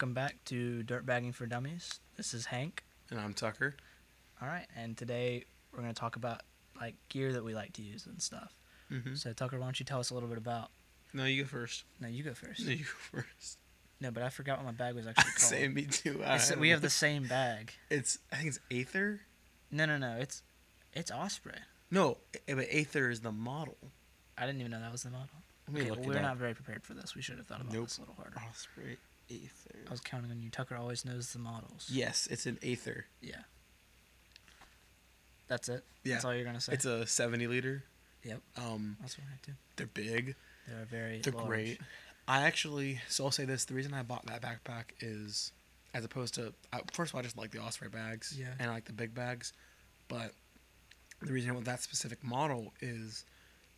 [0.00, 2.00] Welcome back to Dirt Bagging for Dummies.
[2.16, 2.84] This is Hank.
[3.10, 3.74] And I'm Tucker.
[4.40, 6.40] All right, and today we're going to talk about
[6.80, 8.54] like gear that we like to use and stuff.
[8.90, 9.16] Mm-hmm.
[9.16, 10.70] So Tucker, why don't you tell us a little bit about?
[11.12, 11.84] No, you go first.
[12.00, 12.64] No, you go first.
[12.64, 13.58] No, you go first.
[14.00, 15.38] No, but I forgot what my bag was actually called.
[15.38, 16.22] Same, me too.
[16.24, 17.74] I It's- don't we have the same bag.
[17.90, 19.20] It's I think it's Aether.
[19.70, 20.16] No, no, no.
[20.18, 20.42] It's
[20.94, 21.52] it's Osprey.
[21.90, 22.16] No,
[22.48, 23.76] eh, but Aether is the model.
[24.38, 25.28] I didn't even know that was the model.
[25.68, 27.14] Okay, well, we're not very prepared for this.
[27.14, 27.84] We should have thought about Nope.
[27.84, 28.38] this a little harder.
[28.48, 28.96] Osprey
[29.30, 29.78] Aether.
[29.86, 30.50] I was counting on you.
[30.50, 31.88] Tucker always knows the models.
[31.90, 33.06] Yes, it's an Aether.
[33.22, 33.36] Yeah.
[35.48, 35.84] That's it.
[36.04, 36.14] Yeah.
[36.14, 36.72] That's all you're gonna say.
[36.74, 37.84] It's a 70 liter.
[38.24, 38.40] Yep.
[38.58, 39.52] Um, That's what I do.
[39.76, 40.34] they're big.
[40.68, 41.20] They're very.
[41.20, 41.46] They're large.
[41.48, 41.80] great.
[42.28, 45.52] I actually, so I'll say this: the reason I bought that backpack is,
[45.94, 48.48] as opposed to, I, first of all, I just like the Osprey bags, Yeah.
[48.58, 49.52] and I like the big bags,
[50.08, 50.32] but
[51.22, 53.24] the reason I with that specific model is,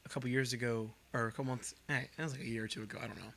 [0.04, 2.68] a couple years ago, or a couple months, eh, it was like a year or
[2.68, 3.32] two ago, I don't know.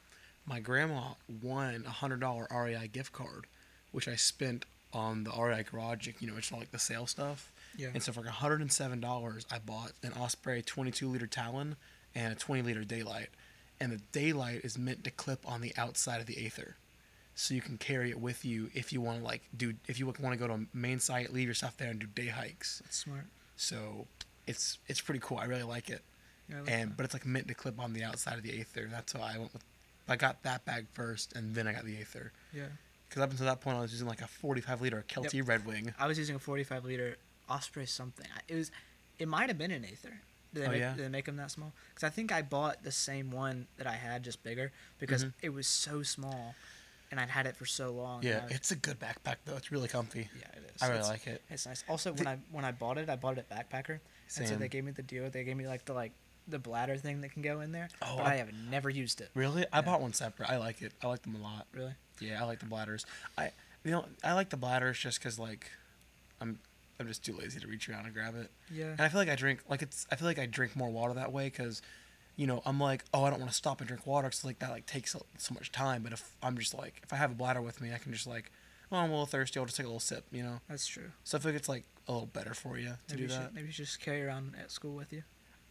[0.47, 3.45] My grandma won a hundred dollar REI gift card,
[3.91, 7.51] which I spent on the REI garage, you know, it's all like the sale stuff.
[7.77, 7.89] Yeah.
[7.93, 11.27] And so for like hundred and seven dollars, I bought an Osprey twenty two liter
[11.27, 11.75] Talon
[12.13, 13.29] and a twenty liter Daylight,
[13.79, 16.75] and the Daylight is meant to clip on the outside of the Aether,
[17.35, 20.05] so you can carry it with you if you want to like do if you
[20.05, 22.81] want to go to a main site, leave your stuff there and do day hikes.
[22.85, 23.25] That's smart.
[23.57, 24.05] So
[24.47, 25.37] it's it's pretty cool.
[25.39, 26.01] I really like it,
[26.49, 26.97] Yeah, like and that.
[26.97, 28.87] but it's like meant to clip on the outside of the Aether.
[28.89, 29.63] That's why I went with.
[30.07, 32.31] I got that bag first, and then I got the Aether.
[32.53, 32.65] yeah.
[33.09, 35.93] Because up until that point, I was using like a 45 liter Kelty Red Wing.
[35.99, 37.17] I was using a 45 liter
[37.49, 38.25] Osprey something.
[38.47, 38.71] It was,
[39.19, 40.19] it might have been an Aether.
[40.53, 40.93] Did they, Oh, make, yeah?
[40.95, 41.71] did they make them that small?
[41.89, 45.33] Because I think I bought the same one that I had, just bigger, because Mhm.
[45.41, 46.55] it was so small,
[47.11, 48.23] and I'd had it for so long.
[48.23, 49.55] Yeah, was- it's a good backpack though.
[49.55, 50.29] It's really comfy.
[50.39, 50.81] yeah, it is.
[50.81, 51.41] I really It's- like it.
[51.49, 51.83] It's nice.
[51.87, 53.99] Also, when I when I bought it, I bought it at Backpacker,
[54.37, 55.29] and so they gave me the deal.
[55.29, 56.11] They gave me like the like
[56.47, 57.89] the bladder thing that can go in there.
[58.01, 59.29] Oh, but I- I have never used it.
[59.33, 59.65] Really?
[59.73, 59.81] I Yeah.
[59.81, 60.49] bought one separate.
[60.49, 60.93] I like it.
[61.01, 61.67] I like them a lot.
[61.73, 61.93] Really?
[62.19, 63.05] Yeah, I like the bladders.
[63.37, 63.51] I
[63.83, 65.69] you know I like the bladders just because like
[66.41, 66.59] I'm
[66.99, 68.49] I'm just too lazy to reach around and grab it.
[68.71, 68.85] Yeah.
[68.91, 71.13] And I feel like I drink like it's I feel like I drink more water
[71.15, 71.81] that way because
[72.37, 74.59] you know I'm like oh I don't want to stop and drink water because like
[74.59, 76.03] that like takes so, much time.
[76.03, 78.27] But if I'm just like if I have a bladder with me I can just
[78.27, 78.51] like
[78.91, 80.61] oh I'm a little thirsty I'll just take a little sip you know.
[80.69, 81.11] That's true.
[81.23, 83.27] So I feel like it's like a little better for you to Maybe do you
[83.29, 83.33] that.
[83.47, 85.23] should maybe you should just carry around at school with you.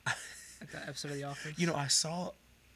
[0.61, 1.59] like that episode of The Office.
[1.59, 2.31] You know, I saw,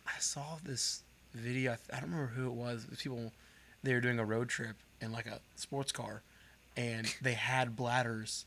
[0.07, 1.03] I saw this
[1.35, 1.73] video.
[1.73, 2.85] I, th- I don't remember who it was.
[2.85, 3.33] It was people,
[3.83, 6.23] they were doing a road trip in like a sports car,
[6.77, 8.45] and they had bladders,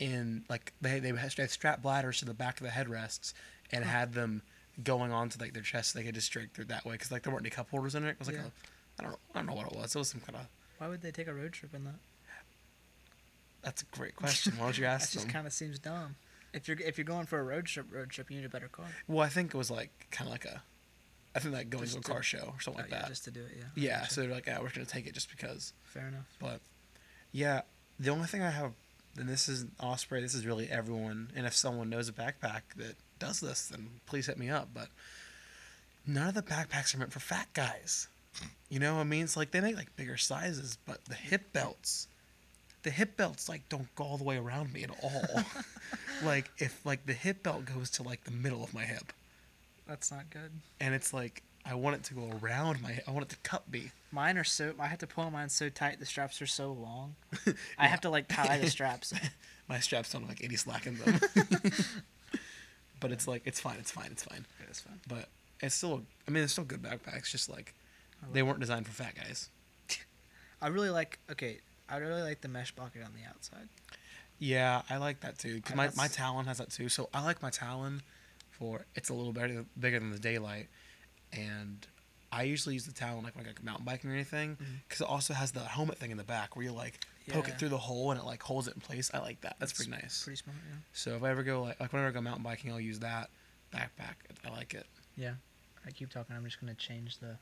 [0.00, 3.32] in like they they had strapped bladders to the back of the headrests
[3.70, 4.42] and had them
[4.82, 7.22] going onto like their chest so they could just drink through that way because like
[7.22, 8.10] there weren't any cup holders in it.
[8.10, 8.42] It was like Yeah.
[8.42, 9.94] a, I don't know, I don't know what it was.
[9.94, 10.46] It was some kind of.
[10.78, 11.94] Why would they take a road trip in that?
[13.62, 14.54] That's a great question.
[14.58, 15.32] Why don't you ask That ask just them?
[15.32, 16.16] kind of seems dumb.
[16.54, 18.68] If you're if you're going for a road trip, road trip, you need a better
[18.68, 18.86] car.
[19.08, 20.62] Well, I think it was like kind of like a,
[21.34, 23.08] I think like going Just to a car show or something Oh, like yeah, that.
[23.08, 23.52] just to do it.
[23.58, 23.64] Yeah.
[23.74, 25.72] Yeah, so they're like, yeah, we're gonna take it just because.
[25.84, 26.26] fair enough.
[26.40, 26.60] But
[27.32, 27.62] yeah,
[27.98, 28.72] the only thing I have,
[29.18, 30.20] and this is Osprey.
[30.20, 31.30] This is really everyone.
[31.36, 34.68] And if someone knows a backpack that does this, then please hit me up.
[34.72, 34.88] But
[36.06, 38.08] none of the backpacks are meant for fat guys.
[38.68, 41.52] You know, what I mean, it's like they make like bigger sizes, but the hip
[41.52, 42.08] belts,
[42.84, 45.42] the hip belts like don't go all the way around me at all.
[46.24, 49.12] like if like the hip belt goes to like the middle of my hip,
[49.88, 50.52] That's not good.
[50.80, 53.00] and it's like I want it to go around my.
[53.08, 53.90] I want it to cut me.
[54.12, 54.74] Mine are so.
[54.78, 55.98] I have to pull mine so tight.
[55.98, 57.14] The straps are so long.
[57.78, 59.14] I have to like tie the straps.
[59.68, 61.18] My straps don't have like any slack in them.
[63.00, 64.44] but it's like it's fine, it's fine, it's fine.
[64.68, 65.00] It's fine.
[65.08, 65.30] But
[65.62, 67.72] it's still I mean it's still good backpacks, just like
[68.30, 69.48] they weren't designed for fat guys.
[70.60, 71.18] I really like.
[71.30, 73.68] Okay, I really like the mesh pocket on the outside.
[74.38, 75.60] Yeah, I like that too.
[75.60, 76.88] Cause I- my, my Talon has that too.
[76.88, 78.02] So I like my Talon
[78.50, 80.68] for it's a little better bigger than the Daylight,
[81.32, 81.86] and
[82.32, 84.56] I usually use the Talon like when I go mountain biking or anything,
[84.88, 87.54] because it also has the helmet thing in the back where you like poke Yeah.
[87.54, 89.10] it through the hole and it like holds it in place.
[89.14, 89.56] I like that.
[89.60, 90.24] That's pretty nice.
[90.24, 90.56] Pretty smart.
[90.68, 90.76] Yeah.
[90.92, 93.30] So if I ever go like like whenever I go mountain biking, I'll use that
[93.72, 94.14] backpack.
[94.44, 94.86] I like it.
[95.16, 95.34] Yeah.
[95.86, 96.34] I keep talking.
[96.34, 97.36] I'm just gonna change the.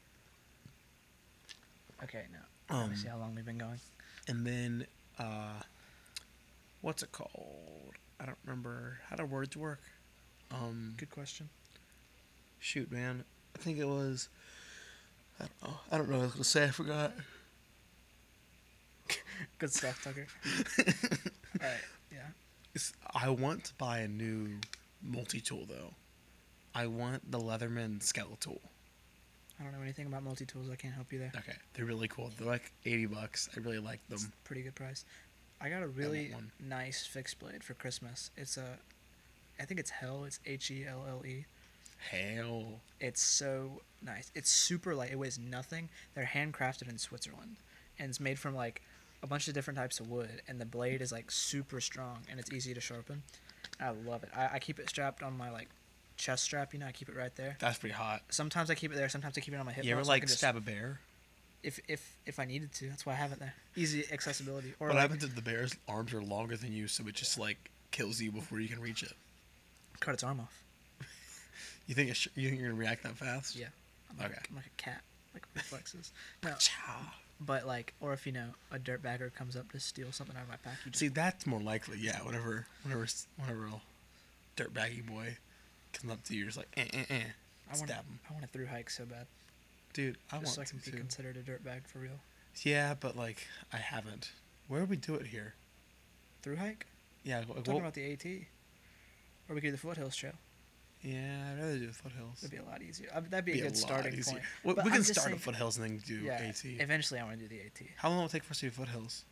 [2.02, 3.78] Okay, now let Um, me see how long we've been going.
[4.28, 4.86] And then
[5.18, 5.60] uh,
[6.80, 7.94] what's it called?
[8.20, 9.80] I don't remember how do words work.
[10.50, 11.48] Um, Good question.
[12.58, 13.24] shoot, man,
[13.56, 14.28] I think it was.
[15.40, 15.78] I don't know.
[15.90, 16.64] I don't know what I was gonna say.
[16.64, 17.12] I forgot.
[19.58, 20.26] Good stuff, Tucker.
[20.78, 21.80] All right.
[22.12, 22.28] Yeah.
[22.74, 24.58] It's- I want to buy a new
[25.02, 25.94] multi-tool though.
[26.74, 28.60] I want the Leatherman Skeletool.
[29.60, 30.68] I don't know anything about multi tools.
[30.70, 31.32] I can't help you there.
[31.36, 32.30] Okay, they're really cool.
[32.36, 33.48] They're like eighty bucks.
[33.56, 34.16] I really like them.
[34.16, 35.04] It's a pretty good price.
[35.60, 38.30] I got a really nice fixed blade for Christmas.
[38.36, 38.78] It's a,
[39.60, 40.24] I think it's Hell.
[40.24, 41.44] It's H E L L E.
[42.10, 42.80] Hell.
[42.98, 44.32] It's so nice.
[44.34, 45.12] It's super light.
[45.12, 45.88] It weighs nothing.
[46.14, 47.56] They're handcrafted in Switzerland,
[47.98, 48.82] and it's made from like
[49.22, 50.42] a bunch of different types of wood.
[50.48, 53.22] And the blade is like super strong, and it's easy to sharpen.
[53.80, 54.30] I love it.
[54.36, 55.68] I, I keep it strapped on my like
[56.22, 56.72] chest strap.
[56.72, 57.56] You know, I keep it right there.
[57.58, 58.22] That's pretty hot.
[58.30, 59.08] Sometimes I keep it there.
[59.08, 59.84] Sometimes I keep it on my hip.
[59.84, 61.00] You ever belt so I like can just- stab a bear?
[61.62, 62.88] if if if I needed to?
[62.88, 63.54] That's why I have it there.
[63.76, 64.74] Easy accessibility.
[64.80, 67.38] Or What like, happens if the bear's arms are longer than you, so it just
[67.38, 69.12] like kills you before you can reach it?
[70.00, 70.62] cut its arm off.
[71.86, 73.54] You think sh- you think you're gonna react that fast?
[73.56, 73.66] Yeah.
[74.10, 74.40] I'm like, Okay.
[74.50, 75.02] I'm like a cat.
[75.34, 76.10] Like reflexes.
[76.44, 76.54] No,
[77.40, 80.48] but like, or if you know a dirtbagger comes up to steal something out of
[80.48, 81.98] my pack, you just See, that's more likely.
[81.98, 83.80] Yeah, whenever, whenever, whenever a
[84.60, 85.36] dirtbaggy boy
[85.92, 87.14] comes up to you, you're just like, eh, eh, eh.
[87.70, 87.94] I want to.
[87.94, 89.26] Stab him, I want to through hike so bad,
[89.94, 90.18] dude.
[90.30, 90.96] I just want so I can to be too.
[90.98, 92.20] considered a dirtbag for real.
[92.62, 94.32] Yeah, but like, I haven't.
[94.68, 95.54] Where would we do it here?
[96.42, 96.86] Through hike?
[97.24, 98.26] Yeah, like, I'm well, talking about the AT.
[99.48, 100.32] Or we could do the foothills trail.
[101.02, 102.40] yeah, I'd rather do the foothills.
[102.40, 103.08] That'd be a lot easier.
[103.14, 104.34] Uh, that'd be, Be a good lot starting easier.
[104.34, 104.44] point.
[104.64, 106.34] We, we I'm can start saying- at foothills and then do Yeah.
[106.34, 106.64] AT.
[106.64, 107.88] Eventually, I want to do the AT.
[107.96, 109.24] How long will it take for us to do foothills?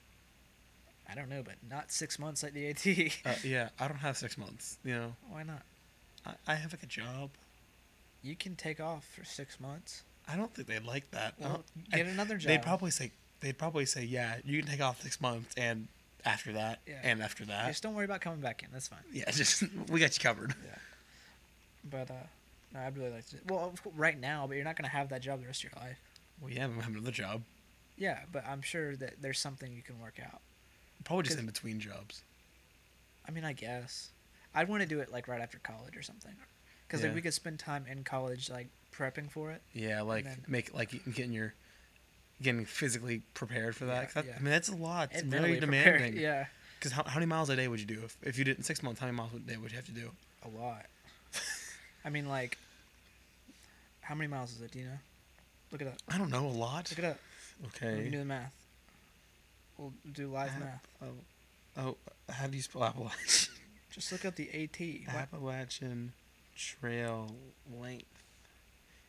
[1.11, 2.87] I don't know, but not six months like the AT.
[3.27, 4.79] Uh, yeah, I don't have six months.
[4.85, 5.63] You know, Why not?
[6.26, 7.31] I, I have like a job.
[8.22, 10.02] You can take off for six months.
[10.28, 11.34] I don't think they'd like that.
[11.38, 12.49] Well, get I- another job.
[12.49, 15.88] They'd probably say they'd probably say yeah, you can take off six months and
[16.25, 17.00] after that Yeah.
[17.02, 17.69] and after that.
[17.69, 18.69] Just don't worry about coming back in.
[18.72, 18.99] That's fine.
[19.12, 20.55] Yeah, just we got you covered.
[20.64, 20.75] Yeah.
[21.90, 22.14] But uh,
[22.75, 23.37] no, I'd really like to.
[23.49, 25.99] Well, right now, but you're not gonna have that job the rest of your life.
[26.40, 27.43] Well, yeah, I'm gonna have another job.
[27.96, 30.40] Yeah, but I'm sure that there's something you can work out.
[31.05, 32.22] Probably just in between jobs.
[33.26, 34.11] I mean, I guess
[34.55, 36.32] I'd want to do it like right after college or something,
[36.87, 37.08] because Yeah.
[37.08, 39.62] like we could spend time in college like prepping for it.
[39.73, 41.55] Yeah, like then- make like getting your
[42.43, 44.02] getting physically prepared for that.
[44.08, 44.37] Yeah, that- yeah.
[44.37, 45.11] I mean, that's a lot.
[45.12, 45.99] It's and very mentally prepared.
[45.99, 46.23] demanding.
[46.23, 46.47] Yeah,
[46.79, 48.82] Because how, how many miles a day would you do if, if you did six
[48.82, 48.99] months?
[49.00, 50.11] How many miles a day would you have to do?
[50.43, 50.87] a lot.
[52.03, 52.56] I mean, like,
[54.00, 54.70] how many miles is it?
[54.73, 54.99] Do you know?
[55.70, 55.96] Look it up.
[56.08, 56.46] I don't know.
[56.46, 56.88] A lot.
[56.91, 57.19] Look it up.
[57.67, 57.96] Okay.
[57.96, 58.55] We can do the math.
[59.76, 60.87] We'll do live Uh, math.
[61.03, 61.06] Oh,
[61.76, 61.96] oh,
[62.32, 63.53] how do you spell Appalachian?
[63.91, 65.15] Just look up the AT.
[65.15, 66.13] Appalachian
[66.57, 67.35] Trail
[67.81, 68.05] length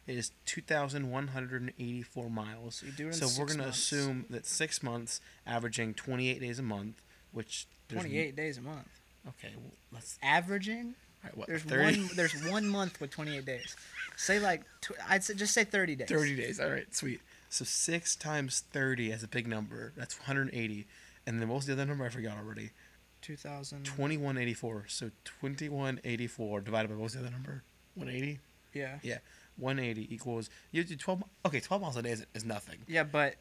[0.08, 2.76] is 2,184 miles.
[2.76, 6.60] So you do it So we're going to assume that six months, averaging 28 days
[6.60, 7.02] a month,
[7.32, 8.88] which there's 28 days a month.
[9.28, 10.18] Okay, well, let's.
[10.24, 10.96] Averaging?
[11.24, 11.48] Right, what?
[11.48, 11.84] There's 30?
[11.84, 12.10] one.
[12.16, 13.76] There's one month with 28 days.
[14.18, 16.10] Say like, tw- I'd say just say 30 days.
[16.10, 16.60] 30 days.
[16.60, 17.22] All right, sweet.
[17.50, 19.94] So six times 30 as a big number.
[19.96, 20.88] That's 180.
[21.28, 22.06] And then what was the other number?
[22.06, 22.72] I forgot already.
[23.22, 23.84] 2000.
[23.84, 24.86] 2184.
[24.88, 27.64] So 2184 divided by what was the other number?
[27.96, 28.40] 180?
[28.74, 29.00] Yeah.
[29.04, 29.18] Yeah.
[29.58, 30.50] 180 equals.
[30.72, 31.24] You do 12.
[31.46, 32.80] Okay, 12 miles a day is, is nothing.
[32.88, 33.36] Yeah, but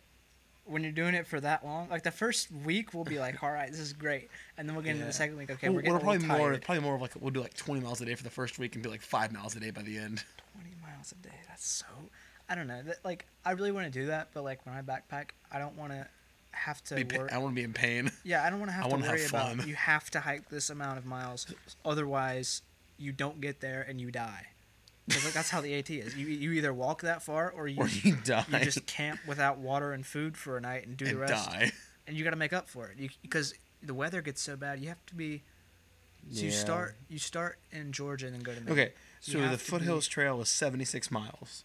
[0.65, 3.51] when you're doing it for that long, like the first week, we'll be like, all
[3.51, 5.51] right, this is great, and then we'll get into the second week.
[5.51, 6.59] Okay, we're getting we're a probably more.
[6.59, 8.75] Probably more of like we'll do like 20 miles a day for the first week
[8.75, 10.25] and do like five miles a day by the end.
[10.55, 11.35] 20 miles a day.
[11.49, 11.87] That's so.
[12.49, 12.83] I don't know.
[12.83, 15.77] That, like, I really want to do that, but like when I backpack, I don't
[15.77, 16.07] want to
[16.53, 17.33] have to Be pa- work.
[17.33, 18.11] I want to be in pain.
[18.25, 19.67] Yeah, I don't want to have I to wanna have worry about.
[19.67, 21.47] You have to hike this amount of miles,
[21.85, 22.63] otherwise
[22.99, 24.47] you don't get there and you die.
[25.09, 26.15] 'Cause, like that's how the AT is.
[26.17, 28.45] You you either walk that far or you Or you die.
[28.53, 31.51] you just camp without water and food for a night and do the and rest.
[31.51, 31.73] die.
[32.07, 33.11] And you got to make up for it.
[33.23, 35.43] Because the weather gets so bad, you have to be.
[36.31, 38.73] So you start you start in Georgia and then go to Maine.
[38.73, 41.65] Okay, so the to be- Foothills Trail is 76 miles.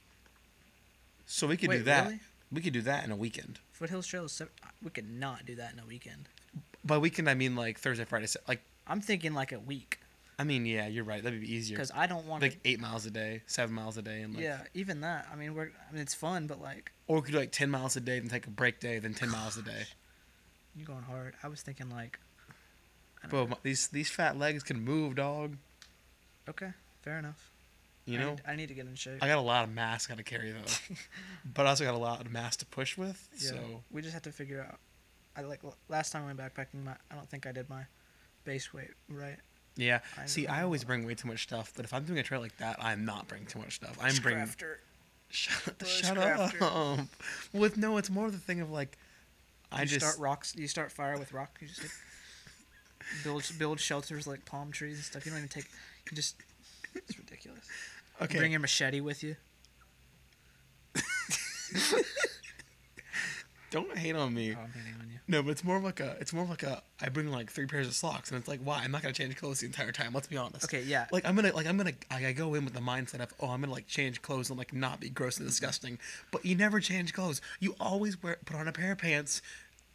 [1.28, 2.06] So we could do that.
[2.06, 2.20] really?
[2.52, 3.60] We could do that in a weekend.
[3.72, 4.42] Foothills Trail is.
[4.84, 6.30] We could not do that in a weekend.
[6.84, 8.28] By weekend, I mean like Thursday, Friday.
[8.28, 10.00] Sa- Like, I'm thinking like a week
[10.38, 11.24] I mean, yeah, you're right.
[11.24, 11.78] That'd be easier.
[11.78, 14.44] because I don't want Like eight miles a day, seven miles a day, and like,
[14.44, 15.28] Yeah, even that.
[15.32, 15.72] I mean, we're.
[15.90, 18.20] I mean, it's fun, but like or we could do like 10 miles a day,
[18.20, 19.86] then take a break day, then 10 miles a day.
[20.76, 21.36] you're going hard.
[21.42, 22.20] I was thinking like.
[23.30, 25.56] Bro, my- these these fat legs can move, dog.
[26.50, 26.72] Okay,
[27.02, 27.50] fair enough.
[28.06, 29.18] You I know, need, I need to get in shape.
[29.22, 30.96] I got a lot of mass I got to carry though,
[31.56, 33.28] but I also got a lot of mass to push with.
[33.40, 33.58] yeah, So
[33.92, 34.78] we just have to figure out.
[35.36, 36.84] I like last time I went backpacking.
[36.84, 37.82] My, I don't think I did my
[38.44, 39.38] base weight right.
[39.76, 40.00] yeah.
[40.22, 42.42] I See, I always bring way too much stuff, but if I'm doing a trail
[42.42, 43.98] like that, I'm not bringing too much stuff.
[44.02, 44.46] I'm bringing.
[44.46, 44.76] Bushcrafter.
[45.30, 47.00] Shut, shut up.
[47.52, 48.98] With no, it's more the thing of like,
[49.72, 50.56] I you just start rocks.
[50.56, 51.58] You start fire with rock.
[51.60, 51.92] You just like,
[53.24, 55.26] build build shelters like palm trees and stuff.
[55.26, 55.66] You don't even take.
[56.10, 56.36] You just.
[56.94, 57.66] It's ridiculous.
[58.20, 58.38] You okay.
[58.38, 59.36] Bring your machete with you.
[63.72, 64.56] Don't hate on me.
[64.56, 65.20] Oh, I'm hitting on you.
[65.28, 66.16] No, but it's more of like a.
[66.22, 66.82] It's more of like a.
[67.02, 68.82] I bring like three pairs of socks, and it's like, why?
[68.84, 70.14] I'm not gonna change clothes the entire time.
[70.14, 70.64] Let's be honest.
[70.64, 71.08] Okay, yeah.
[71.12, 73.50] Like I'm gonna like I'm gonna I, I go in with the mindset of oh
[73.50, 76.00] I'm gonna like change clothes and like not be gross and disgusting,
[76.32, 77.42] but you never change clothes.
[77.60, 79.42] You always wear put on a pair of pants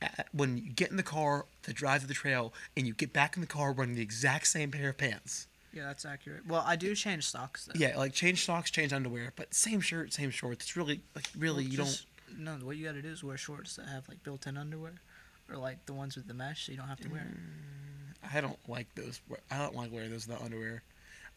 [0.02, 3.12] at, when you get in the car to drive to the trail, and you get
[3.12, 5.46] back in the car wearing the exact same pair of pants.
[5.72, 6.46] Yeah, that's accurate.
[6.46, 7.78] Well, I do change socks though.
[7.78, 10.64] Yeah, like change socks, change underwear, but same shirt, same shorts.
[10.64, 12.38] It's really like really Well, you just- don't.
[12.38, 14.92] No, what you gotta do is wear shorts that have like built-in underwear,
[15.48, 17.26] or like the ones with the mesh, so you don't have to wear it.
[17.36, 19.20] Mm, I don't like those.
[19.50, 20.82] I don't like wearing those without underwear.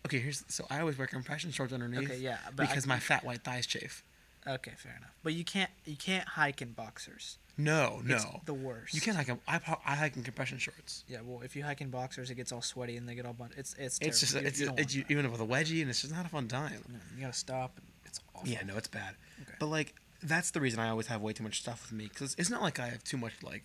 [0.06, 2.10] Okay, here's so I always wear compression shorts underneath.
[2.12, 4.04] Okay, yeah, but I- because my fat white thighs chafe.
[4.48, 5.12] Okay, fair enough.
[5.24, 7.38] But you can't you can't hike in boxers.
[7.56, 8.16] No, no.
[8.16, 8.94] It's the worst.
[8.96, 9.30] You can't hike.
[9.30, 11.04] in- I I hike in compression shorts.
[11.08, 13.34] Yeah, well, if you hike in boxers, it gets all sweaty and they get all
[13.34, 13.54] bunch.
[13.58, 14.00] It's it's.
[14.02, 14.44] It's just terrible.
[14.46, 16.48] You- it's, you it's you, even with a wedgie, and it's just not a fun
[16.48, 16.84] time.
[16.90, 17.78] No, you gotta stop.
[17.78, 18.50] And it's awful.
[18.50, 19.16] Yeah, no, it's bad.
[19.44, 19.54] Okay.
[19.60, 22.36] But like that's the reason I always have way too much stuff with me because
[22.38, 23.64] it's not like I have too much like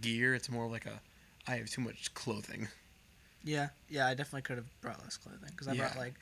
[0.00, 0.34] gear.
[0.34, 1.00] It's more like a
[1.48, 2.68] I have too much clothing.
[3.44, 4.06] Yeah, yeah.
[4.06, 6.14] I definitely could have brought less clothing because I brought like.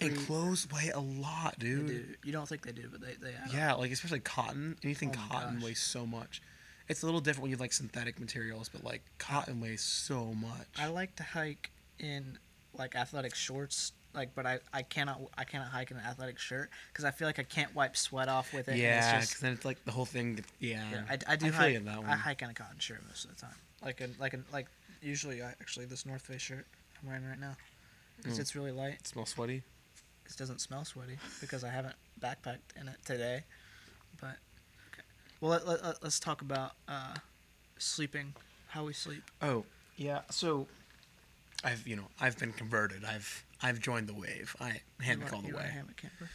[0.00, 2.16] And clothes weigh a lot, dude.
[2.24, 3.54] You don't think they do, but they they add up.
[3.54, 4.76] Yeah, like especially cotton.
[4.84, 5.64] Anything Oh cotton gosh.
[5.64, 6.40] weighs so much.
[6.88, 10.26] It's a little different when you have like synthetic materials, but like cotton weighs so
[10.26, 10.66] much.
[10.78, 12.38] I like to hike in
[12.72, 16.70] like athletic shorts, like, but I, I cannot I cannot hike in an athletic shirt
[16.92, 18.76] because I feel like I can't wipe sweat off with it.
[18.76, 20.42] yeah, because then it's like the whole thing.
[20.60, 21.02] Yeah, yeah.
[21.10, 21.70] I, I do I hike.
[21.72, 22.06] you in that one.
[22.08, 23.54] I hike in a cotton shirt most of the time.
[23.84, 24.66] Like a like a like
[25.02, 26.66] usually I, actually this North Face shirt
[27.02, 27.56] I'm wearing right now
[28.16, 28.40] because Mm.
[28.40, 28.94] it's really light.
[28.94, 29.62] It smells sweaty.
[30.28, 33.44] It doesn't smell sweaty because I haven't backpacked in it today.
[34.20, 34.36] But
[34.92, 35.02] okay.
[35.40, 37.14] Well, let, let, let, us talk about uh,
[37.78, 38.34] sleeping,
[38.68, 39.22] how we sleep.
[39.40, 39.64] Oh,
[39.96, 40.20] yeah.
[40.30, 40.66] So,
[41.64, 43.04] I've you know I've been converted.
[43.04, 44.54] I've I've joined the wave.
[44.60, 45.70] I hammock all the you are a way.
[45.70, 46.28] hammock camper.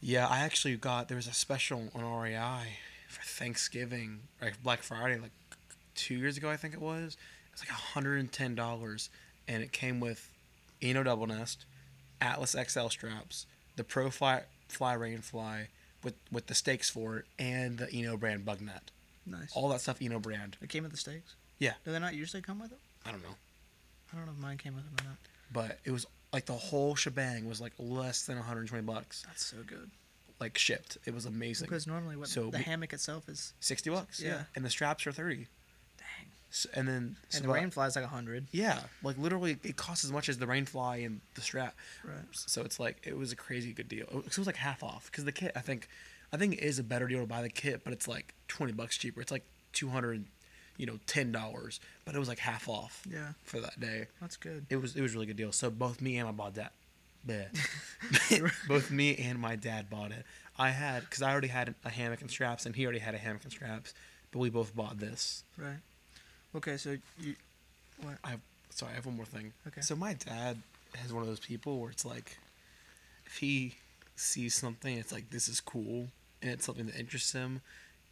[0.00, 2.78] Yeah, I actually got there was a special on REI
[3.08, 5.32] for Thanksgiving, like Black Friday, like
[5.94, 7.16] two years ago I think it was.
[7.48, 9.10] It was like hundred and ten dollars,
[9.48, 10.30] and it came with
[10.80, 11.66] Eno double nest,
[12.20, 13.46] Atlas XL straps,
[13.76, 15.68] the Pro Fly Fly Rain Fly
[16.04, 18.90] with with the stakes for it, and the Eno brand bug net.
[19.26, 19.50] Nice.
[19.54, 20.56] All that stuff Eno brand.
[20.62, 21.34] It came with the stakes.
[21.58, 21.74] Yeah.
[21.84, 22.78] Do they not usually come with it?
[23.06, 23.34] I don't know,
[24.12, 25.18] I don't know if mine came with them or not.
[25.52, 29.56] but it was like the whole shebang was like less than 120 bucks, That's so
[29.66, 29.90] good.
[30.38, 30.96] like shipped.
[31.06, 31.66] It was amazing.
[31.66, 34.28] Because normally what So the we- hammock itself is 60 bucks, yeah.
[34.28, 34.42] Yeah.
[34.54, 35.46] And the straps are 30.
[36.52, 38.46] So, and then so And the rain flies like a hundred.
[38.50, 41.74] Yeah, like literally, it costs as much as the rainfly and the strap.
[42.04, 42.16] Right.
[42.32, 44.06] So it's like it was a crazy good deal.
[44.12, 45.88] Oh, it was like half off because the kit, I think,
[46.32, 48.72] I think it is a better deal to buy the kit, but it's like twenty
[48.72, 49.20] bucks cheaper.
[49.20, 50.24] It's like two hundred,
[50.76, 53.28] you know, ten dollars, but it was like half off Yeah.
[53.44, 54.06] for that day.
[54.20, 54.66] That's good.
[54.70, 55.52] It was it was a really good deal.
[55.52, 56.72] So both me and my bought that.
[58.68, 60.24] both me and my dad bought it.
[60.58, 63.18] I had because I already had a hammock and straps, and he already had a
[63.18, 63.94] hammock and straps,
[64.32, 65.44] but we both bought this.
[65.56, 65.78] Right.
[66.54, 67.34] Okay, so you
[68.02, 68.14] what?
[68.24, 68.36] I
[68.70, 69.52] sorry, I have one more thing.
[69.66, 69.80] Okay.
[69.80, 70.58] So my dad
[70.96, 72.38] has one of those people where it's like,
[73.26, 73.74] if he
[74.16, 76.08] sees something, it's like this is cool,
[76.42, 77.60] and it's something that interests him,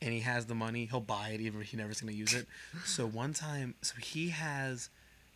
[0.00, 2.47] and he has the money, he'll buy it even if he never's gonna use it.
[2.85, 4.88] so one time, so he has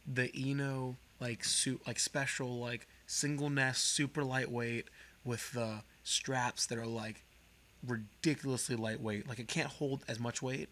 [0.06, 4.86] the Eno like suit like special like single nest super lightweight
[5.24, 7.22] with the straps that are like
[7.86, 9.28] ridiculously lightweight.
[9.28, 10.68] Like it can't hold as much weight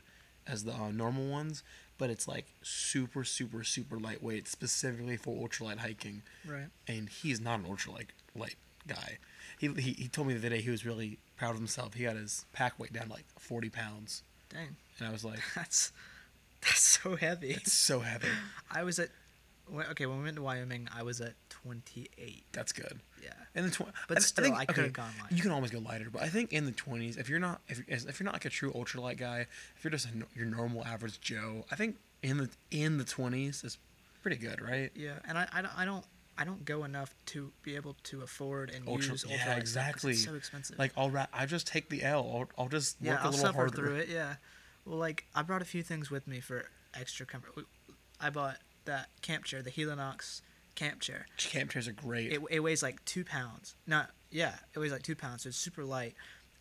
[0.46, 1.62] as the uh, normal ones,
[2.00, 6.23] but it's like super, super, super lightweight, specifically for ultralight hiking.
[6.49, 6.66] Right.
[6.88, 8.57] And he's not an ultralight light
[8.88, 9.19] guy.
[9.59, 11.92] He, he he told me the other day he was really proud of himself.
[11.95, 14.75] He got his pack weight down to like forty pounds, Dang.
[14.99, 15.92] and I was like, That's
[16.62, 17.50] that's so heavy.
[17.52, 18.28] it's so heavy.
[18.71, 19.11] I was at
[19.90, 20.88] okay when we went to Wyoming.
[20.97, 22.45] I was at twenty eight.
[22.52, 23.00] That's good.
[23.23, 23.31] Yeah.
[23.55, 25.35] And the tw- But I, still, think, I could've gone lighter.
[25.35, 27.79] You can always go lighter, but I think in the twenties, if you're not if
[27.79, 30.85] you're, if you're not like a true ultralight guy, if you're just a, your normal
[30.85, 33.79] average Joe, I think in the in the twenties is
[34.23, 34.90] pretty good, right?
[34.95, 36.05] Yeah, and I, I don't I don't
[36.38, 39.47] I don't go enough to be able to afford and Ultra- use yeah, ultralight stuff
[39.55, 40.12] 'cause exactly.
[40.12, 40.79] It's so expensive.
[40.79, 42.49] Like I'll ra- I just take the L.
[42.57, 43.76] I'll, I'll just yeah, work a I'll little suffer harder.
[43.76, 44.09] through it.
[44.09, 44.35] Yeah.
[44.87, 46.64] Well, like I brought a few things with me for
[46.99, 47.52] extra comfort.
[48.21, 50.40] I bought that camp chair, the Helinox
[50.80, 51.26] camp chair.
[51.37, 52.32] Camp chairs are great.
[52.32, 53.75] It, it weighs like two pounds.
[53.87, 55.42] Not yeah, it weighs like two pounds.
[55.42, 56.14] So it's super light,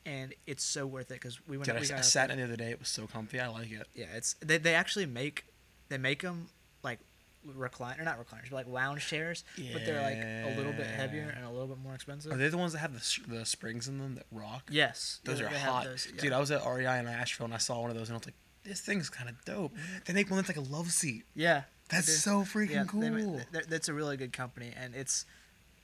[0.06, 1.66] and it's so worth it because we went.
[1.68, 2.72] Dude, I, we got I sat in the other day.
[2.72, 3.40] It was so comfy.
[3.40, 3.88] I like it.
[3.96, 5.46] Yeah, it's they, they actually make
[5.90, 6.48] they make them
[6.84, 7.00] like
[7.46, 9.44] recline or not recliners, but like lounge chairs.
[9.58, 9.70] yeah.
[9.74, 12.32] But they're like a little bit heavier and a little bit more expensive.
[12.32, 14.64] Are they the ones that have the, the springs in them that rock?
[14.70, 15.86] yes, Those yeah, are hot.
[15.86, 16.22] those, yeah.
[16.22, 18.20] Dude, I was at REI in Asheville and I saw one of those and I
[18.20, 18.36] was like,
[18.66, 19.72] this thing's kind of dope.
[20.06, 21.24] They make one that's like a love seat.
[21.34, 23.02] yeah, That's so freaking yeah, cool.
[23.02, 25.26] they ma- th- that's a really good company, and it's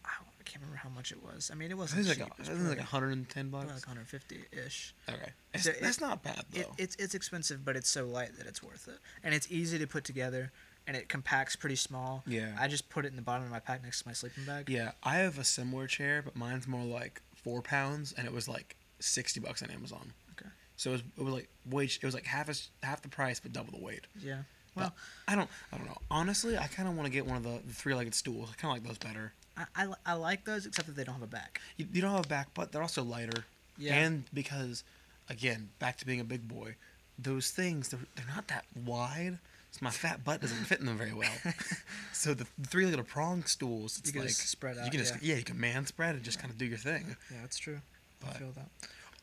[0.04, 0.10] I
[0.46, 1.50] can't remember how much it was.
[1.52, 2.28] I mean, it wasn't it's like, cheap.
[2.28, 3.66] a, It was it's like probably- 110 bucks.
[3.66, 4.94] like 150 ish.
[5.10, 5.32] Okay.
[5.56, 6.60] It's, So it- that's not bad though.
[6.62, 9.80] It, it's it's expensive, but it's so light that it's worth it, and it's easy
[9.80, 10.52] to put together,
[10.86, 12.24] and it compacts pretty small.
[12.28, 12.56] Yeah.
[12.60, 14.70] I just put it in the bottom of my pack next to my sleeping bag.
[14.70, 18.48] yeah, I have a similar chair, but mine's more like four pounds, and it was
[18.48, 20.14] like 60 bucks on Amazon.
[20.40, 20.50] Okay.
[20.78, 21.98] So it was, it was like wage.
[22.02, 24.06] It was like half as half the price, but double the weight.
[24.22, 24.44] Yeah.
[24.76, 24.94] Well,
[25.28, 25.98] I don't, I don't know.
[26.12, 28.50] Honestly, I kind of want to get one of the, the three-legged stools.
[28.52, 29.34] I kind of like those better.
[29.58, 31.62] I, I, I like those except that they don't have a back.
[31.78, 33.46] You, you don't have a back, but they're also lighter.
[33.78, 33.96] Yeah.
[33.96, 34.84] And because,
[35.30, 36.76] again, back to being a big boy,
[37.18, 39.40] those things they're, they're not that wide,
[39.72, 41.32] so my fat butt doesn't fit in them very well.
[42.14, 45.00] so the, the three little prong stools, it's You can like just spread you can
[45.00, 45.34] just yeah.
[45.34, 45.36] yeah.
[45.36, 47.16] you can man spread and just kind of do your thing.
[47.30, 47.80] Yeah, that's true.
[48.26, 48.70] I feel that.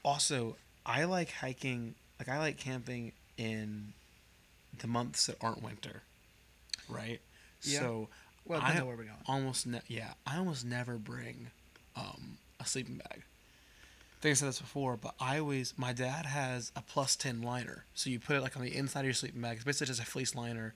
[0.04, 1.94] Also, I like hiking.
[2.18, 3.94] Like I like camping in
[4.78, 6.02] the months that aren't winter,
[6.88, 7.20] right?
[7.62, 7.80] Yeah.
[7.80, 8.08] So
[8.44, 9.16] Well, I on where we're going.
[9.26, 11.48] almost ne- yeah, I almost never bring
[11.96, 13.22] um, a sleeping bag.
[13.22, 17.42] I think I said this before, but I always my dad has a plus ten
[17.42, 19.56] liner, so you put it like on the inside of your sleeping bag.
[19.56, 20.74] It's basically just a fleece liner,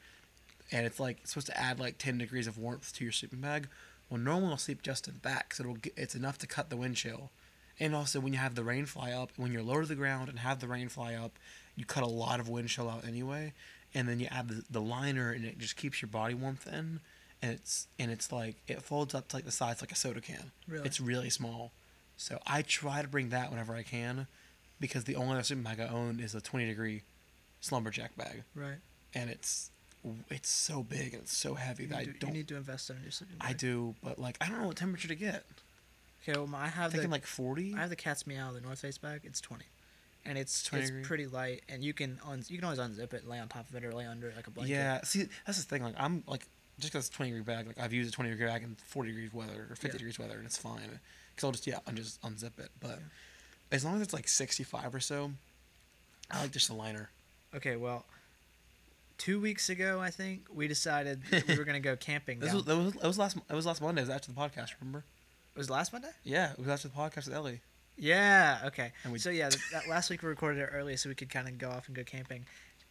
[0.72, 3.40] and it's like it's supposed to add like ten degrees of warmth to your sleeping
[3.40, 3.68] bag.
[4.10, 6.70] Well, normally I'll sleep just in the back, so it'll get, it's enough to cut
[6.70, 7.30] the wind chill.
[7.78, 10.28] And also, when you have the rain fly up, when you're lower to the ground
[10.28, 11.32] and have the rain fly up,
[11.76, 13.52] you cut a lot of wind chill out anyway.
[13.96, 17.00] And then you add the, the liner, and it just keeps your body warmth in.
[17.42, 20.20] And it's and it's like it folds up to like the size like a soda
[20.20, 20.50] can.
[20.68, 20.84] Really?
[20.86, 21.72] It's really small.
[22.16, 24.26] So I try to bring that whenever I can,
[24.80, 27.02] because the only other sleeping bag I own is a 20 degree
[27.60, 28.78] slumberjack bag, Right.
[29.14, 29.70] and it's
[30.30, 32.30] it's so big and it's so heavy You that I to, don't.
[32.30, 34.68] you need to invest in a new sleeping I do, but like I don't know
[34.68, 35.44] what temperature to get.
[36.22, 37.74] Okay, well, I have I'm thinking the like 40.
[37.74, 39.20] I have the Cat's Meow, the North Face bag.
[39.24, 39.64] It's twenty,
[40.26, 41.04] and it's 20 it's degree.
[41.04, 43.68] pretty light, and you can un- you can always unzip it, and lay on top
[43.68, 44.72] of it, or lay under it like a blanket.
[44.72, 45.82] Yeah, see, that's the thing.
[45.82, 46.46] Like, I'm like,
[46.78, 48.76] just because it's a 20 degree bag, like, I've used a 20 degree bag in
[48.86, 49.92] 40 degrees weather or 50 Yeah.
[49.92, 51.00] degrees weather, and it's fine.
[51.34, 52.70] Because I'll just, yeah, I'll just unzip it.
[52.80, 52.96] But Yeah.
[53.72, 55.32] as long as it's like 65 or so,
[56.30, 57.10] I like just a liner.
[57.54, 58.04] Okay, well,
[59.18, 62.38] two weeks ago, I think we decided that we were gonna go camping.
[62.40, 64.02] This was, that was, that was last, it was last Monday.
[64.02, 65.04] It was after the podcast, remember?
[65.54, 66.10] it was last Monday.
[66.22, 67.60] Yeah, it was after the podcast with Ellie.
[67.96, 68.60] Yeah.
[68.66, 68.92] Okay.
[69.04, 71.30] And we- so yeah, th- that last week we recorded it early so we could
[71.30, 72.44] kind of go off and go camping,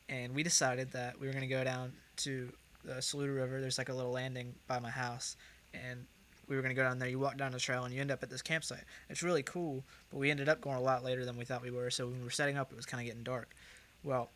[0.09, 2.51] and we decided that we were gonna go down to
[2.83, 3.61] the Saluda River.
[3.61, 5.37] There's like a little landing by my house,
[5.73, 6.05] and
[6.47, 7.09] we were gonna go down there.
[7.09, 8.83] You walk down the trail and you end up at this campsite.
[9.09, 11.71] It's really cool, but we ended up going a lot later than we thought we
[11.71, 11.89] were.
[11.91, 13.55] So when we were setting up, it was kind of getting dark.
[14.03, 14.29] Well,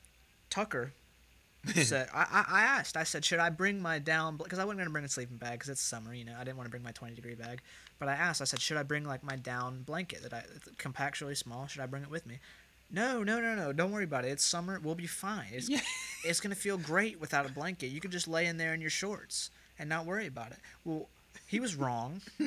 [0.49, 0.93] Tucker
[1.75, 4.89] said I, I, asked I said should I bring my down because I wasn't gonna
[4.91, 6.93] bring a sleeping bag because it's summer you know I didn't want to bring my
[6.93, 7.60] 20 degree bag
[7.99, 10.69] but I asked I said should I bring like my down blanket that I it's
[10.77, 12.39] compact's really small should I bring it with me
[12.91, 15.81] no no no no don't worry about it it's summer we'll be fine it's Yeah.
[16.23, 18.89] it's gonna feel great without a blanket you can just lay in there in your
[18.89, 21.07] shorts and not worry about it well
[21.45, 22.21] he was wrong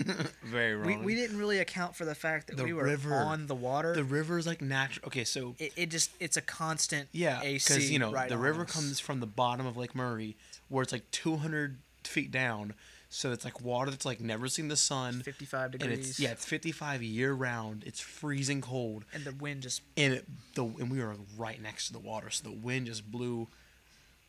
[0.45, 1.05] Very wrong.
[1.05, 3.15] we didn't really account for the fact that The we were river.
[3.15, 5.07] on the water the river is like natural.
[5.07, 8.37] Okay, so it, it just it's a constant Yeah, AC because you know right the
[8.39, 8.73] river us.
[8.73, 10.37] comes from the bottom of Lake Murray,
[10.69, 12.75] where it's like 200 feet down.
[13.15, 15.91] So it's like water that's like never seen the sun, 55 degrees.
[15.91, 17.85] and it's yeah, it's 55 year round.
[17.85, 21.89] It's freezing cold, and the wind just and it, the and we were right next
[21.89, 23.49] to the water, so the wind just blew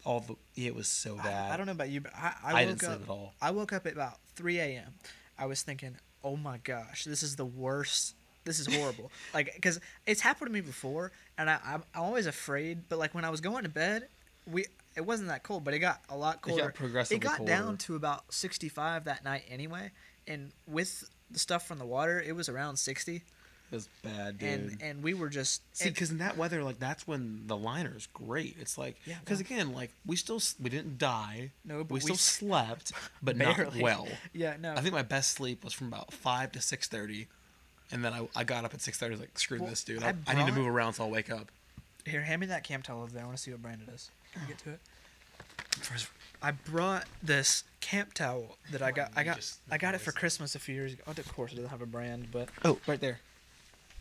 [0.03, 0.35] all the.
[0.61, 1.51] It was so bad.
[1.51, 3.01] I, I don't know about you, but I, I, I woke didn't sleep up.
[3.03, 3.33] at all.
[3.41, 4.93] I woke up at about 3 a.m.
[5.39, 8.15] I was thinking, oh my gosh, this is the worst.
[8.43, 9.11] This is horrible.
[9.33, 12.89] like, because it's happened to me before, and I, I'm, I'm always afraid.
[12.89, 14.09] But like when I was going to bed,
[14.45, 16.59] we it wasn't that cold, but it got a lot colder.
[16.59, 16.77] It got colder.
[16.87, 19.91] progressively It got down to about 65 that night anyway,
[20.27, 23.23] and with the stuff from the water, it was around 60, It
[23.71, 24.49] was bad, dude.
[24.49, 27.93] and and we were just See, because in that weather, like that's when the liner
[27.97, 28.55] is great.
[28.59, 31.51] It's like, Yeah, because again, like we still we didn't die.
[31.65, 32.91] No, but we we still s- slept,
[33.23, 34.07] but not well.
[34.33, 37.27] yeah, no, I think my best sleep was from about five to six thirty,
[37.91, 39.15] and then I, I got up at six thirty.
[39.15, 40.03] Like screw Well, this, dude.
[40.03, 41.47] I I, I need to move around so I'll wake up.
[42.05, 43.23] here, hand me that camp towel over there.
[43.23, 44.11] I want to see what brand it is.
[44.33, 44.79] Can you get to it?
[45.81, 46.07] First,
[46.41, 49.11] I brought this camp towel that I got.
[49.15, 49.51] I got.
[49.71, 51.03] I got it for Christmas a few years ago.
[51.07, 52.79] Oh, of course, it doesn't have a brand, but Oh.
[52.87, 53.19] right there.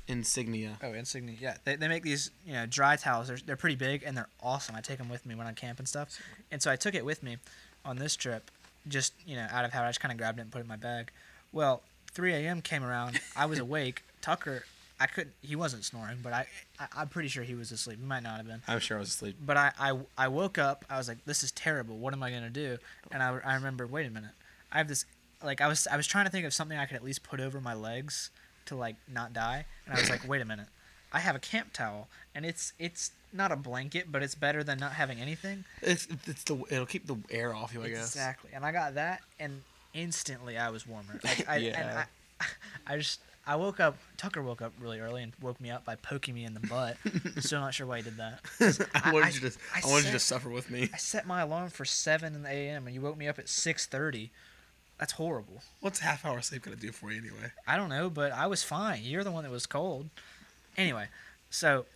[0.09, 0.79] insignia.
[0.83, 1.37] Oh, Insignia.
[1.40, 3.29] Yeah, they, they make these you know dry towels.
[3.29, 4.75] They're they're pretty big and they're awesome.
[4.75, 6.18] I take them with me when I camp and stuff.
[6.51, 7.37] And so I took it with me
[7.85, 8.51] on this trip,
[8.88, 9.87] just you know out of habit.
[9.87, 11.11] I just kind of grabbed it and put it in my bag.
[11.53, 12.62] Well, 3 a.m.
[12.62, 13.21] came around.
[13.37, 14.03] I was awake.
[14.21, 14.64] Tucker,
[15.02, 15.34] I couldn't.
[15.42, 16.46] He wasn't snoring, but I,
[16.78, 17.98] I I'm pretty sure he was asleep.
[18.00, 18.62] He might not have been.
[18.68, 19.36] I'm sure I was asleep.
[19.44, 20.84] But I, I, I woke up.
[20.88, 21.98] I was like, this is terrible.
[21.98, 22.78] What am I gonna do?
[23.10, 24.30] And I, I remember, wait a minute.
[24.70, 25.04] I have this.
[25.42, 27.40] Like I was I was trying to think of something I could at least put
[27.40, 28.30] over my legs
[28.66, 29.64] to like not die.
[29.86, 30.68] And I was like, wait a minute.
[31.12, 34.78] I have a camp towel, and it's it's not a blanket, but it's better than
[34.78, 35.64] not having anything.
[35.82, 38.14] It's, it's the it'll keep the air off you, I guess.
[38.14, 38.50] Exactly.
[38.54, 39.62] And I got that, and
[39.94, 41.18] instantly I was warmer.
[41.24, 42.04] Like, I, And Yeah.
[42.40, 42.46] I,
[42.94, 43.96] I just I woke up.
[44.16, 46.96] Tucker woke up really early and woke me up by poking me in the butt.
[47.42, 48.40] Still not sure why he did that.
[48.94, 50.88] I I- wanted you to I I, wanted you to suffer with me.
[50.92, 52.87] I set my alarm for seven a.m.
[52.87, 54.31] and you woke me up at six thirty.
[54.98, 55.62] That's horrible.
[55.81, 57.50] What's half hour sleep gonna do for you anyway?
[57.66, 59.00] I don't know, but I was fine.
[59.02, 60.09] You're the one that was cold.
[60.76, 61.09] Anyway,
[61.50, 61.87] so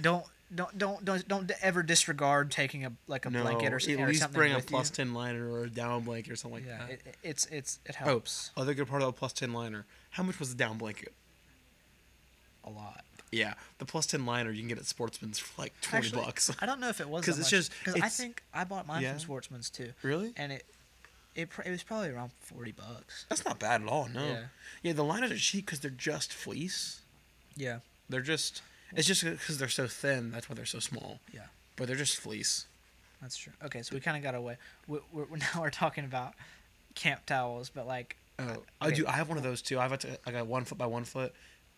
[0.00, 3.88] don't don't don't don't don't ever disregard taking a like a no, blanket or, at
[4.00, 4.96] or least bring a plus you.
[4.96, 6.90] ten liner or a down blanket or something like that.
[6.90, 8.08] it, it- it's it's it helps.
[8.08, 9.86] oh, helps other good part of the plus ten liner.
[10.10, 11.12] How much was the down blanket?
[12.64, 13.04] a lot.
[13.30, 16.50] Yeah, the plus ten liner you can get at Sportsman's for like twenty Actually, bucks.
[16.60, 18.64] I don't know if it was 'Cause that it's much, just- because I think I
[18.64, 19.12] bought mine Yeah.
[19.12, 20.32] from Sportsman's too, really?
[20.36, 20.64] and it
[21.34, 23.24] it pr- it was probably around forty bucks.
[23.30, 24.06] That's not bad at all.
[24.08, 24.24] No.
[24.26, 24.42] Yeah.
[24.82, 27.00] Yeah, the liners are cheap because they're just fleece.
[27.56, 28.60] Yeah, They're just.
[28.94, 30.30] It's just because they're so thin.
[30.30, 31.20] That's why they're so small.
[31.32, 31.46] Yeah.
[31.76, 32.66] But they're just fleece.
[33.20, 33.52] that's true.
[33.64, 34.56] Okay, so we kind of got away.
[34.86, 36.34] We, we're, we're now we're talking about
[36.94, 39.06] camp towels, but like Oh, I do.
[39.06, 39.78] I have one of those too.
[39.78, 41.32] I have a, t- like a one foot by one foot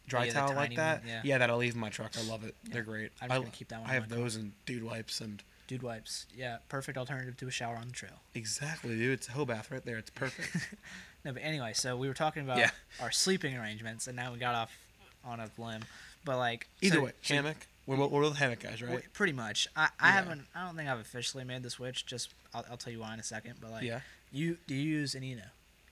[0.07, 1.03] dry oh, Yeah, towel like that.
[1.05, 1.39] one, yeah.
[1.39, 2.13] that I'll leave in my truck.
[2.19, 2.55] I love it.
[2.65, 2.75] Yeah.
[2.75, 3.11] They're great.
[3.21, 6.27] I'm I, gonna keep that one I have those and dude wipes and dude wipes.
[6.35, 8.21] Yeah, perfect alternative to a shower on the trail.
[8.35, 9.15] exactly, dude.
[9.15, 9.99] It's a hoe bath right there.
[9.99, 10.57] It's perfect.
[11.27, 12.69] No, but anyway, so we were talking about Yeah.
[13.01, 14.77] our sleeping arrangements, and now we got off
[15.25, 15.81] on a limb.
[16.25, 17.67] But like Either so- way, so- hammock.
[17.87, 19.05] We're, we're both hammock guys, right?
[19.13, 19.69] pretty much.
[19.77, 20.13] I, I Yeah.
[20.13, 20.47] haven't.
[20.55, 22.07] I don't think I've officially made the switch.
[22.07, 23.57] Just I'll, I'll tell you why in a second.
[23.61, 24.01] But like, yeah.
[24.33, 25.43] you do you use an Eno?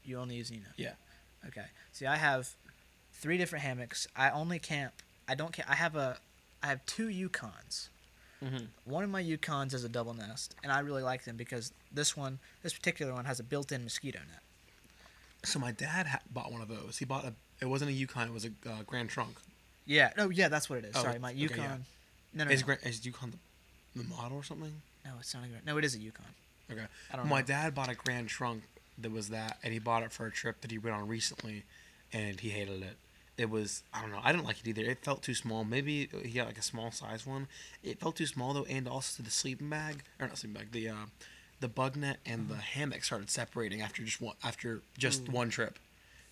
[0.02, 0.62] You only use Eno.
[0.78, 0.92] Yeah.
[1.48, 1.66] Okay.
[1.92, 2.48] See, I have
[3.12, 4.08] three different hammocks.
[4.16, 4.94] I only camp.
[5.28, 5.70] I don't camp.
[5.70, 6.16] I have a.
[6.62, 7.88] I have two Yukons.
[8.42, 8.64] Mm-hmm.
[8.86, 12.16] One of my Yukons is a double nest, and I really like them because this
[12.16, 14.40] one, this particular one, has a built-in mosquito net.
[15.44, 16.96] So my dad ha- bought one of those.
[16.98, 17.34] He bought a.
[17.60, 18.28] It wasn't a Yukon.
[18.28, 19.36] It was a uh, Grand Trunk.
[19.86, 20.10] Yeah.
[20.16, 20.30] No.
[20.30, 20.96] Yeah, that's what it is.
[20.96, 21.58] Oh, Sorry, my okay, Yukon.
[21.58, 21.76] yeah.
[22.34, 22.74] No, no, Is no.
[22.84, 23.32] Is Yukon
[23.94, 24.72] the, the model or something?
[25.04, 25.66] no, it's not a Grand.
[25.66, 26.24] No, it is a Yukon.
[26.70, 26.84] Okay.
[27.12, 27.46] I don't My know.
[27.46, 28.62] dad bought a Grand Trunk
[28.98, 31.64] that was that, and he bought it for a trip that he went on recently,
[32.12, 32.96] and he hated it.
[33.36, 34.20] It was I don't know.
[34.22, 34.82] I didn't like it either.
[34.82, 35.64] It felt too small.
[35.64, 37.48] Maybe he got like a small size one.
[37.82, 40.72] It felt too small though, and also the sleeping bag or not sleeping bag.
[40.72, 40.94] The uh,
[41.60, 45.78] the bug net and the hammock started separating after just one after just one trip.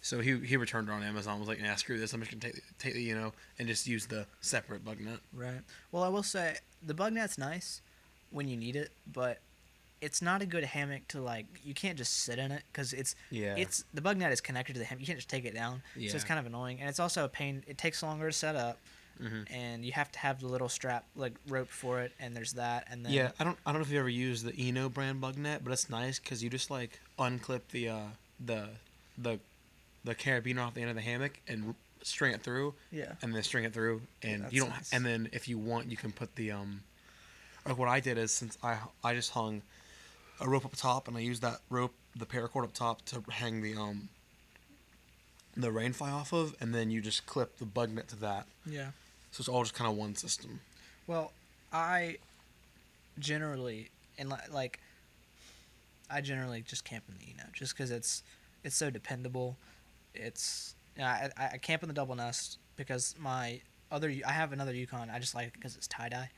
[0.03, 1.39] So he he returned it on Amazon.
[1.39, 2.13] Was like, nah, screw this.
[2.13, 5.19] I'm just gonna take take the you know and just use the separate bug net.
[5.33, 5.61] Right.
[5.93, 7.81] Well, I will say the bug net's nice
[8.31, 9.41] when you need it, but
[10.01, 11.45] it's not a good hammock to like.
[11.63, 13.55] You can't just sit in it because it's Yeah.
[13.57, 15.01] it's the bug net is connected to the hammock.
[15.03, 15.83] You can't just take it down.
[15.95, 16.11] Yeah.
[16.11, 17.63] So it's kind of annoying, and it's also a pain.
[17.67, 18.79] It takes longer to set up,
[19.21, 19.47] Mhm.
[19.51, 22.87] and you have to have the little strap like rope for it, and there's that,
[22.89, 25.21] and then Yeah, I don't I don't know if you ever used the Eno brand
[25.21, 28.07] bug net, but it's nice because you just like unclip the uh
[28.43, 28.71] the
[29.19, 29.39] the
[30.05, 33.13] the carabiner off the end of the hammock and string it through, yeah.
[33.23, 34.71] and then string it through, and that's you don't.
[34.71, 34.93] nice.
[34.93, 36.83] And then if you want, you can put the um.
[37.67, 39.63] Like what I did is since I I just hung
[40.41, 43.61] a rope up top and I used that rope the paracord up top to hang
[43.63, 44.09] the um.
[45.57, 48.91] The rainfly off of, and then you just clip the bug net to that, Yeah.
[49.33, 50.61] so it's all just kind of one system.
[51.09, 51.33] Well,
[51.73, 52.19] I
[53.19, 54.79] generally and li- like
[56.09, 58.23] I generally just camp in the Eno just because it's
[58.65, 59.57] it's so dependable.
[60.15, 65.11] It's I, I camp in the double nest because my other I have another Yukon.
[65.11, 66.31] I just like it because it's tie dye,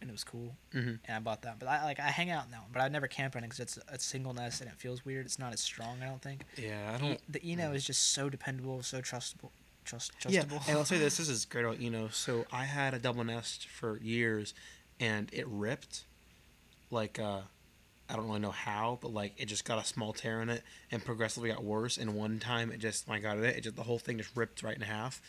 [0.00, 0.88] and it was cool, Mm-hmm.
[1.04, 1.58] and I bought that.
[1.58, 3.48] But I like I hang out in that one, but I never camp in it
[3.50, 5.26] because it's a single nest and it feels weird.
[5.26, 5.98] It's not as strong.
[6.02, 6.44] I don't think.
[6.56, 7.20] Yeah, I don't.
[7.30, 9.50] the Eno is just so dependable, so trustable,
[9.84, 10.66] trust Yeah, trustable.
[10.68, 12.08] and I'll say this: this is great about Eno.
[12.08, 14.54] So I had a double nest for years,
[14.98, 16.04] and it ripped.
[16.90, 17.42] Like uh,
[18.10, 20.62] I don't really know how, but like it just got a small tear in it,
[20.90, 21.98] and progressively got worse.
[21.98, 24.62] And one time, it just I got it, it just the whole thing just ripped
[24.62, 25.20] right in half.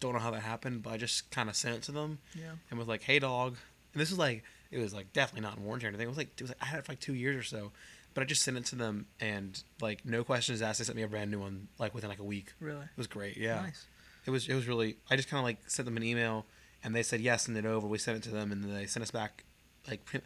[0.00, 2.52] Don't know how that happened, but I just kind of sent it to them yeah.
[2.70, 3.56] and was like, "Hey, dog."
[3.92, 6.06] And this was like it was like definitely not in warranty or anything.
[6.06, 7.72] It was like it was like, I had it for like two years or so,
[8.12, 11.02] but I just sent it to them, and like no questions asked, they sent me
[11.02, 12.52] a brand new one like within like a week.
[12.58, 12.82] Really.
[12.82, 13.36] It was great.
[13.36, 13.60] Yeah.
[13.62, 13.86] Nice.
[14.26, 16.46] It was it was really I just kind of like sent them an email
[16.82, 17.86] and they said yes and it over.
[17.86, 19.44] We sent it to them and then they sent us back
[19.88, 20.20] like pre-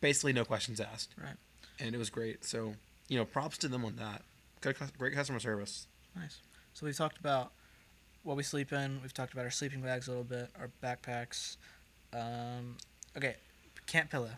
[0.00, 1.14] basically no questions asked.
[1.20, 1.36] Right.
[1.80, 2.44] And it was great.
[2.44, 2.74] So
[3.08, 4.22] you know props to them on that.
[4.60, 5.86] Good, great customer service.
[6.14, 6.38] Nice.
[6.74, 7.52] So we've talked about
[8.22, 9.00] what we sleep in.
[9.02, 11.56] We've talked about our sleeping bags a little bit, our backpacks.
[12.12, 12.76] Um,
[13.16, 13.36] okay,
[13.86, 14.30] camp pillow.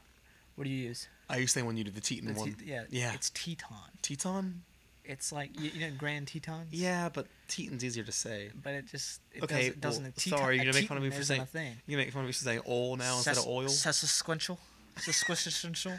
[0.54, 1.08] What do you use?
[1.28, 2.52] I used to say when you did the Teton The one.
[2.54, 3.12] Te- yeah, Yeah.
[3.14, 3.76] It's Teton.
[4.02, 4.62] Teton?
[5.04, 6.68] It's like you, you know Grand Tetons.
[6.70, 8.50] Yeah, but Teton's easier to say.
[8.62, 10.96] But it just it Okay, doesn't, doesn't well, a Teton, sorry, you're gonna make fun
[10.96, 11.46] of me for saying-.
[11.86, 13.66] You make fun of me for saying oil now instead of oil.
[13.68, 14.58] Sesquicentennial.
[14.96, 15.98] Sesquicentennial.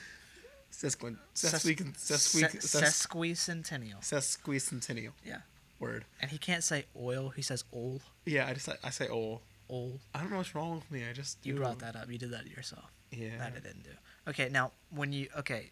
[0.72, 1.18] Sesquin.
[1.34, 1.96] Sesquic.
[1.98, 2.62] Sesquic.
[2.62, 4.02] Ses- Sesquicentennial.
[4.02, 5.12] Sesquicentennial.
[5.26, 5.38] Yeah.
[5.80, 6.06] Word.
[6.22, 7.30] And he can't say oil.
[7.30, 8.02] He says ol.
[8.26, 9.41] Yeah, I just I say oil.
[9.70, 10.00] Ol.
[10.13, 11.04] I don't know what's wrong with me.
[11.10, 11.60] I just You do.
[11.60, 12.10] brought that up.
[12.10, 12.86] You did that yourself.
[13.12, 13.38] Yeah.
[13.39, 13.91] That I didn't do.
[14.28, 15.72] Okay, now when you okay,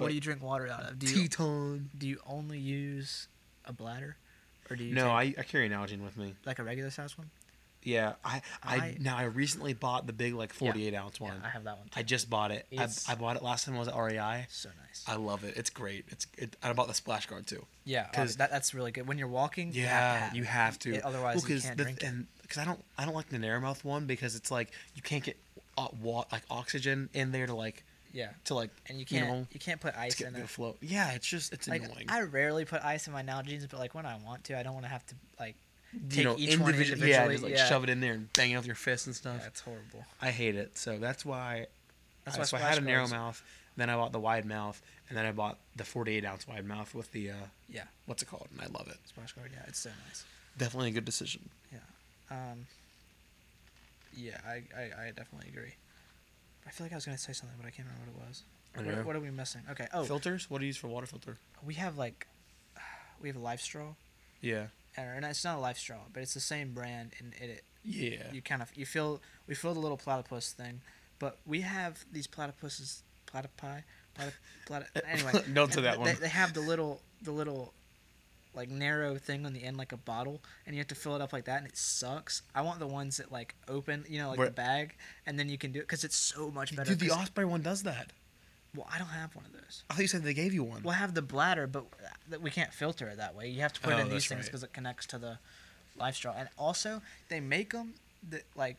[0.00, 0.98] what do you drink water out of?
[0.98, 1.90] Do you Teton.
[1.96, 3.28] do you only use
[3.64, 4.16] a bladder,
[4.70, 6.34] or do you No, I, I carry an Nalgene with me.
[6.46, 7.30] like a regular size one?
[7.82, 11.32] Yeah, I, I, I- now I recently bought the big like 48 ounce one.
[11.40, 11.46] Yeah.
[11.46, 11.86] I have that one.
[11.86, 11.92] Too.
[11.98, 12.66] I just bought it.
[12.78, 14.46] I, I bought it last time I was at REI.
[14.50, 15.02] so nice.
[15.08, 15.56] I love it.
[15.56, 16.04] It's great.
[16.08, 17.64] It's it, I bought the splash guard too.
[17.84, 19.06] Yeah, 'cause- because that, that's really good.
[19.08, 20.90] When you're walking, you have to Yeah, you have to.
[20.92, 22.14] Yeah, otherwise Well, you can't the- drink it.
[22.42, 25.24] Because I don't I don't like the narrow mouth one because it's like you can't
[25.24, 25.38] get
[25.78, 29.28] uh, wa- like oxygen in there to like Yeah, to like and you You can't
[29.28, 30.48] know, you can't put ice in it.
[30.48, 30.76] flow.
[30.80, 32.06] Yeah, it's just it's Like annoying.
[32.08, 34.74] I rarely put ice in my Nalgene's, but like when I want to, I don't
[34.74, 35.54] want to have to like
[35.92, 37.10] you take know, each one individually.
[37.10, 37.66] yeah, just like yeah.
[37.66, 39.40] shove it in there and bang it with your fist and stuff.
[39.42, 40.04] Yeah, horrible.
[40.20, 40.76] I hate it.
[40.76, 41.66] So that's why.
[42.24, 43.42] That's That's why so I had a narrow mouth.
[43.76, 46.94] Then I bought the wide mouth, and then I bought the 48 ounce wide mouth
[46.94, 47.34] with the uh,
[47.68, 48.48] Yeah, what's it called?
[48.52, 48.96] And I love it.
[49.06, 49.50] splash guard.
[49.54, 50.24] Yeah, it's so nice.
[50.58, 51.48] Definitely a good decision.
[51.72, 51.78] Yeah.
[52.30, 52.66] Um,
[54.14, 55.74] yeah, I, I, I definitely agree.
[56.70, 58.42] I feel like I was gonna say something, but I can't remember what it was.
[58.76, 59.02] I What, know.
[59.02, 59.62] what are we missing?
[59.72, 59.88] Okay.
[59.92, 60.48] Oh, Filters?
[60.48, 61.36] What do you use for water filter?
[61.64, 62.28] we have like,
[63.20, 63.96] we have a LifeStraw,
[64.40, 64.68] Yeah.
[64.96, 68.32] and it's not a LifeStraw, but it's the same brand, and it, it Yeah.
[68.32, 70.80] you kind of you feel we feel the little platypus thing,
[71.18, 73.82] but we have these platypuses platypi
[74.16, 74.32] platy,
[74.68, 75.32] platy, anyway.
[75.52, 76.16] Don't that they, one.
[76.20, 77.74] They have the little the little
[78.54, 81.20] like narrow thing on the end like a bottle, and you have to fill it
[81.22, 82.42] up like that, and it sucks.
[82.54, 84.94] I want the ones that like open, you know, like Where- the bag,
[85.26, 86.90] and then you can do it because it's so much better.
[86.94, 88.10] Dude, the Osprey one does that.
[88.76, 89.82] well, I don't have one of those.
[89.90, 90.82] I thought you said they gave you one.
[90.82, 93.48] Well, I have the bladder, but uh, that we can't filter it that way.
[93.48, 94.44] You have to put Oh, it in these things right.
[94.46, 95.38] because it connects to the
[95.98, 96.34] LifeStraw.
[96.38, 97.94] And also, they make them
[98.30, 98.76] that like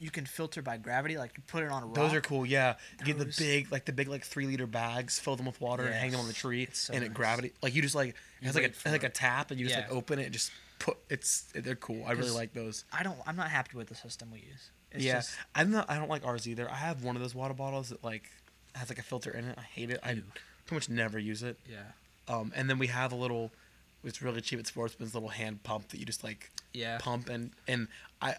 [0.00, 1.16] you can filter by gravity.
[1.18, 1.94] Like you put it on a rock.
[1.94, 2.44] Those are cool.
[2.46, 5.60] Yeah, you get the big, like the big, like three liter bags, fill them with
[5.60, 7.52] water, and hang them on the tree, so and it gravity.
[7.62, 9.90] Like you just like it has like a, like a tap, and you just like
[9.92, 10.96] open it, and just put.
[11.08, 12.04] It's they're cool.
[12.06, 12.84] I really like those.
[12.92, 13.16] I don't.
[13.26, 14.70] I'm not happy with the system we use.
[14.92, 15.90] It's yeah, Just, I'm not.
[15.90, 16.70] I don't like ours either.
[16.70, 18.30] I have one of those water bottles that like
[18.74, 19.56] has like a filter in it.
[19.58, 19.98] I hate it.
[20.04, 20.22] I
[20.66, 21.58] pretty much never use it.
[21.68, 21.82] yeah.
[22.28, 23.50] Um, and then we have a little.
[24.04, 26.98] It's really cheap at Sportsman's little hand pump that you just like Yeah.
[26.98, 27.88] pump and and
[28.20, 28.34] I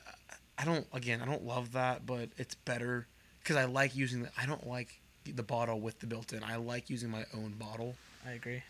[0.60, 3.08] I don't again I don't love that but it's better
[3.40, 6.92] because I like using the I don't like the bottle with the built-in I like
[6.92, 7.96] using my own bottle
[8.28, 8.62] I agree.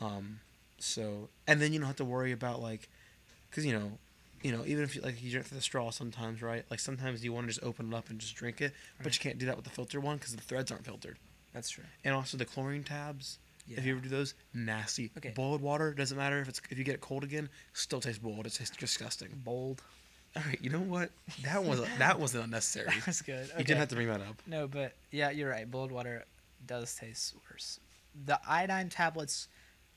[0.00, 0.40] um
[0.82, 2.88] so and then you don't have to worry about like
[3.50, 3.92] because you know
[4.42, 7.22] you know even if you like you drink through the straw sometimes right like sometimes
[7.22, 9.14] you want to just open it up and just drink it but Right.
[9.14, 11.18] you can't do that with the filter one because the threads aren't filtered
[11.52, 11.84] That's true.
[12.04, 13.78] and also the chlorine tabs Yeah.
[13.78, 15.32] if you ever do those nasty Okay.
[15.36, 18.46] boiled water doesn't matter if it's if you get it cold again still tastes boiled
[18.46, 19.82] it tastes disgusting Bold.
[20.36, 21.10] all right, you know what?
[21.42, 22.86] That was that wasn't unnecessary.
[22.94, 23.50] That was good.
[23.50, 23.58] Okay.
[23.58, 24.40] You didn't have to bring that up.
[24.46, 25.68] No, but yeah, you're right.
[25.68, 26.24] Boiled water
[26.66, 27.80] does taste worse.
[28.26, 29.48] The iodine tablets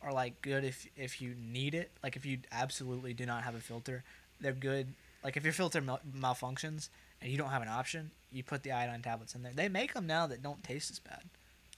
[0.04, 1.92] are like good if if you need it.
[2.04, 4.04] Like if you absolutely do not have a filter,
[4.40, 4.94] they're good.
[5.24, 6.90] Like if your filter mal- malfunctions
[7.22, 9.54] and you don't have an option, you put the iodine tablets in there.
[9.56, 11.24] They make them now that don't taste as bad.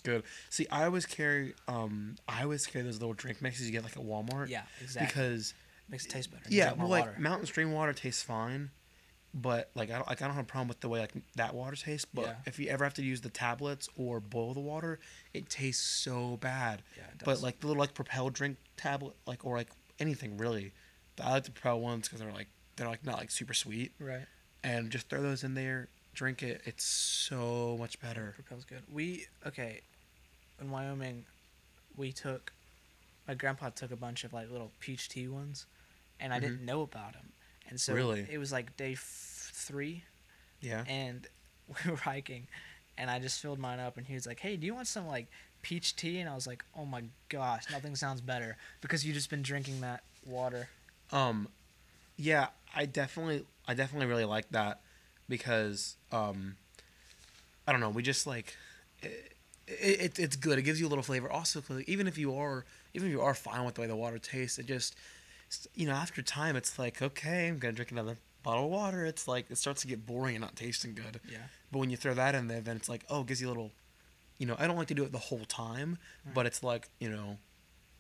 [0.04, 0.24] Good.
[0.50, 3.98] See, I always carry um I always carry those little drink mixes you get like
[3.98, 4.50] at Walmart.
[4.50, 5.08] Yeah, exactly.
[5.08, 5.54] Because
[5.90, 6.44] makes it taste better.
[6.50, 7.16] You yeah, well, like water.
[7.20, 8.72] mountain stream water tastes fine,
[9.36, 11.54] but like I don't like I don't have a problem with the way like that
[11.54, 12.08] water tastes.
[12.12, 12.36] But Yeah.
[12.46, 15.00] if you ever have to use the tablets or boil the water,
[15.34, 16.82] it tastes so bad.
[16.96, 19.70] Yeah, it But like the little like Propel drink tablet, like or like
[20.00, 20.72] anything really,
[21.22, 24.26] I like the Propel ones because they're like they're like not like super sweet, right.
[24.64, 26.62] and just throw those in there, drink it.
[26.66, 28.34] It's so much better.
[28.36, 28.84] Propel's good.
[28.92, 29.82] We okay.
[30.62, 31.26] In Wyoming,
[31.98, 32.54] we took.
[33.28, 35.66] My grandpa took a bunch of like little peach tea ones,
[36.22, 36.48] and I mm-hmm.
[36.48, 37.34] didn't know about them.
[37.70, 38.28] And so Really?
[38.32, 40.04] it was like day f- three,
[40.62, 40.84] Yeah.
[40.88, 41.28] and
[41.86, 42.48] we were hiking,
[42.98, 45.08] and I just filled mine up, and he was like, "Hey, do you want some
[45.08, 45.28] like
[45.62, 49.30] peach tea?" And I was like, "Oh my gosh, nothing sounds better because you just
[49.30, 50.70] been drinking that water."
[51.12, 51.48] Um,
[52.18, 54.82] yeah, I definitely, I definitely really like that
[55.28, 56.56] because, um,
[57.68, 58.56] I don't know, we just like,
[59.02, 59.34] it,
[59.68, 60.60] it, it's good.
[60.60, 61.32] It gives you a little flavor.
[61.32, 64.18] Also, even if you are, even if you are fine with the way the water
[64.20, 64.96] tastes, it just,
[65.74, 69.06] you know, after time, it's like, okay, I'm gonna drink another bottle of water.
[69.06, 71.20] It's like it starts to get boring and not tasting good.
[71.30, 71.38] Yeah.
[71.72, 73.50] But when you throw that in there, then it's like, oh, it gives you a
[73.50, 73.72] little,
[74.38, 75.98] you know, I don't like to do it the whole time,
[76.34, 77.38] but it's like, you know,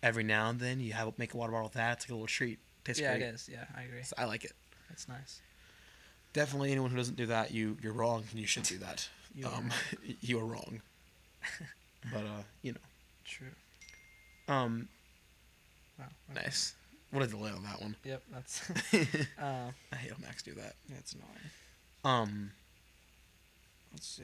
[0.03, 1.97] every now and then you have make a water bottle with that.
[1.97, 2.59] It's like a little treat.
[2.83, 3.23] Tastes yeah, great.
[3.23, 3.49] it is.
[3.51, 4.03] Yeah, I agree.
[4.03, 4.53] So I like it.
[4.89, 5.41] That's nice.
[6.33, 9.09] Definitely, anyone who doesn't do that, you you're wrong, and you should do that.
[9.37, 9.69] You are um,
[10.21, 10.81] you are wrong.
[12.13, 12.77] but uh, you know,
[13.25, 13.47] True.
[14.47, 14.87] um,
[15.99, 16.05] Wow.
[16.31, 16.41] okay.
[16.45, 16.73] nice.
[17.11, 17.95] What a delay on that one.
[18.03, 18.23] Yep.
[18.33, 18.69] That's.
[19.39, 20.75] uh, I hate when Macs do that.
[20.89, 21.29] that's annoying.
[22.03, 22.51] Um,
[23.93, 24.23] Let's see.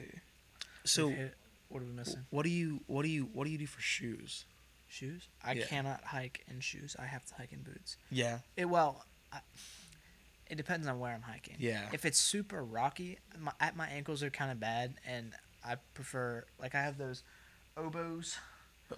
[0.84, 1.34] so We've hit-
[1.68, 2.26] what are we missing?
[2.30, 4.44] what do you what do you what do you do for shoes?
[4.88, 5.28] Shoes?
[5.42, 5.64] I Yeah.
[5.66, 6.94] cannot hike in shoes.
[6.98, 7.96] I have to hike in boots.
[8.10, 9.38] Yeah, It well, I,
[10.50, 11.56] it depends on where I'm hiking.
[11.58, 15.32] yeah, If it's super rocky, my, at my ankles are kind of bad, and
[15.64, 17.22] I prefer like I have those
[17.78, 18.36] Oboz.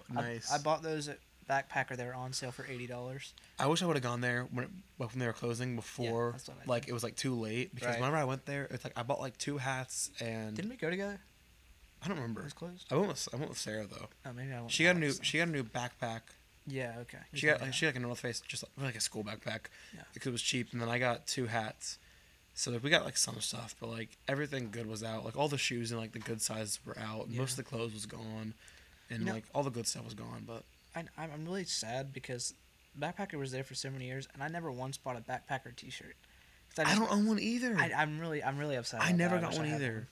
[0.09, 0.51] I- nice.
[0.51, 1.95] I, bought those at Backpacker.
[1.97, 3.33] They were on sale for eighty dollars.
[3.59, 6.67] I wish I would have gone there when it, when they were closing before, I
[6.67, 7.73] like it was like too late.
[7.75, 7.99] Because Right.
[7.99, 10.89] whenever I went there, it's like I bought like two hats and Didn't we go
[10.89, 11.19] together?
[12.03, 12.43] I don't It remember.
[12.43, 12.85] was closed.
[12.91, 14.07] I went with I went with Sarah though.
[14.25, 14.71] Oh, maybe I went.
[14.71, 16.21] She got a new she got a new backpack.
[16.67, 16.95] Yeah.
[17.01, 17.19] Okay.
[17.31, 19.23] You She got like, she got like a North Face, just like, like a school
[19.23, 20.01] backpack, Yeah.
[20.13, 20.73] because it was cheap.
[20.73, 21.99] And then I got two hats,
[22.55, 25.23] So like we got like some stuff, but like everything good was out.
[25.25, 27.27] Like all the shoes and like the good sizes were out.
[27.29, 27.39] Yeah.
[27.39, 28.55] Most of the clothes was gone,
[29.11, 30.43] and You know- like all the good stuff was gone.
[30.47, 30.63] But
[30.95, 32.53] I, I'm I'm really sad because
[32.99, 36.15] Backpacker was there for so many years, and I never once bought a Backpacker T-shirt.
[36.77, 37.75] I, just- don't own one either.
[37.77, 39.01] I, I'm really I'm really upset.
[39.01, 39.41] I never that.
[39.43, 40.07] got I one either.
[40.07, 40.11] But-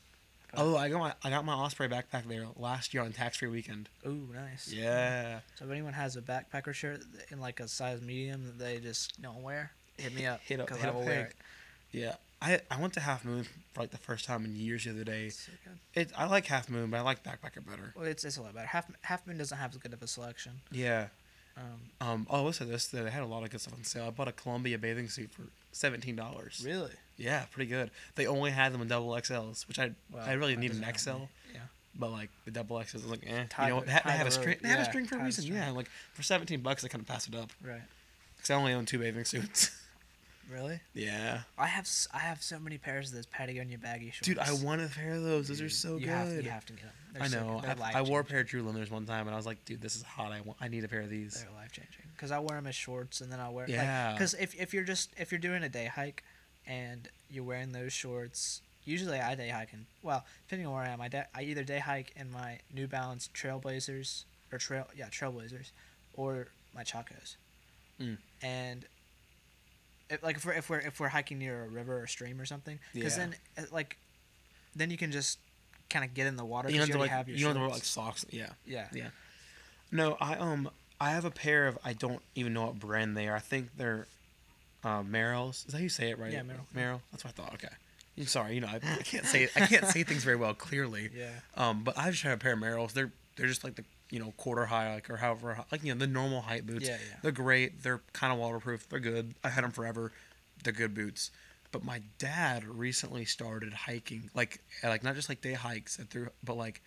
[0.55, 3.47] Oh, I got my I got my Osprey backpack there last year on tax free
[3.47, 3.89] weekend.
[4.05, 4.71] Ooh, nice.
[4.71, 5.39] Yeah.
[5.55, 9.19] So if anyone has a backpacker shirt in like a size medium that they just
[9.19, 10.41] don't wear, hit me up.
[10.41, 11.35] Hit up- hit I up wear Hank.
[11.91, 12.15] Yeah.
[12.43, 15.03] I, I went to Half Moon for like the first time in years the other
[15.03, 15.27] day.
[15.27, 15.33] it.
[15.33, 16.01] So good.
[16.01, 17.93] It I like Half Moon, but I like Backpacker better.
[17.95, 18.67] Well, it's, it's a lot better.
[18.67, 20.53] Half Half Moon doesn't have as good of a selection.
[20.71, 21.07] Yeah.
[21.55, 21.63] Um,
[22.07, 22.27] Um.
[22.29, 22.87] Oh, listen this.
[22.87, 24.05] They had a lot of good stuff on sale.
[24.07, 26.61] I bought a Columbia bathing suit for seventeen dollars.
[26.65, 26.91] really?
[27.15, 27.91] Yeah, pretty good.
[28.15, 31.11] They only had them in double XLs, which I Well, I really need an XL.
[31.11, 31.27] me.
[31.53, 31.59] Yeah.
[31.95, 33.43] But like the double XLs, I was like, eh.
[33.49, 33.81] Tie you know?
[33.81, 34.57] They had, they had a string.
[34.63, 35.45] They had a string for a reason.
[35.45, 37.81] Yeah, like for seventeen bucks, I kind of passed it up Right.
[38.35, 39.69] because I only own two bathing suits.
[40.51, 40.79] Really?
[40.93, 44.27] yeah, I have s- I have so many pairs of those Patagonia baggy shorts.
[44.27, 45.47] dude, I want a pair of those.
[45.47, 46.09] Those are so you good.
[46.09, 47.21] Have, you have to get them.
[47.21, 47.61] I know.
[47.61, 49.63] They're I, I wore a pair of Drew Linders one time, and I was like,
[49.65, 50.31] dude, this is hot.
[50.31, 50.57] I want.
[50.61, 51.41] I need a pair of these.
[51.43, 54.11] They're life changing because I wear them as shorts and then I wear Yeah.
[54.13, 56.23] Because if if you're just if you're doing a day hike,
[56.67, 60.89] and you're wearing those shorts, usually I day hike in well depending on where I
[60.89, 61.01] am.
[61.01, 65.71] I da- I either day hike in my New Balance Trailblazers or trail yeah Trailblazers,
[66.15, 67.35] or my Chacos,
[67.99, 68.17] Mm.
[68.41, 68.85] and.
[70.13, 72.45] If, like if we're, if we're if we're hiking near a river or stream or
[72.45, 73.25] something, because Yeah.
[73.25, 73.97] then uh, like,
[74.75, 75.39] then you can just
[75.89, 76.69] kind of get in the water.
[76.69, 77.17] You 'cause don't you have to already like.
[77.17, 77.89] have your You don't have to wear like shorts.
[77.89, 78.25] socks.
[78.31, 78.49] Yeah.
[78.65, 78.87] yeah.
[78.93, 79.07] Yeah.
[79.91, 83.27] No, I um I have a pair of I don't even know what brand they
[83.27, 83.35] are.
[83.35, 84.07] I think they're
[84.83, 85.59] uh Merrell's.
[85.67, 86.31] Is that how you say it right?
[86.31, 86.65] Yeah, Merrell.
[86.75, 87.01] Merrell.
[87.11, 87.53] That's what I thought.
[87.55, 87.73] Okay.
[88.17, 91.09] I'm sorry, you know, I, I can't say I can't say things very well clearly.
[91.15, 91.29] Yeah.
[91.57, 92.93] Um, but I just have a pair of Merrells.
[92.93, 95.91] They're they're just like the you know quarter high like or however high, like you
[95.91, 96.87] know the normal height boots.
[96.87, 97.17] Yeah, yeah.
[97.23, 97.81] They're great.
[97.81, 98.87] They're kind of waterproof.
[98.87, 99.33] They're good.
[99.43, 100.11] I had them forever.
[100.63, 101.31] They're good boots.
[101.71, 106.29] But my dad recently started hiking, like like not just like day hikes and through,
[106.43, 106.83] but like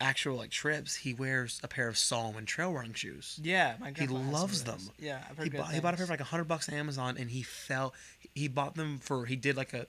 [0.00, 0.96] actual like trips.
[0.96, 3.38] He wears a pair of Salomon trail running shoes.
[3.40, 4.80] Yeah, my He grandpa has some loves them.
[4.98, 6.74] Yeah, I've heard He bought, he bought a pair for like a hundred bucks on
[6.74, 7.94] Amazon, and he fell.
[8.34, 9.26] He bought them for.
[9.26, 9.86] He did like a.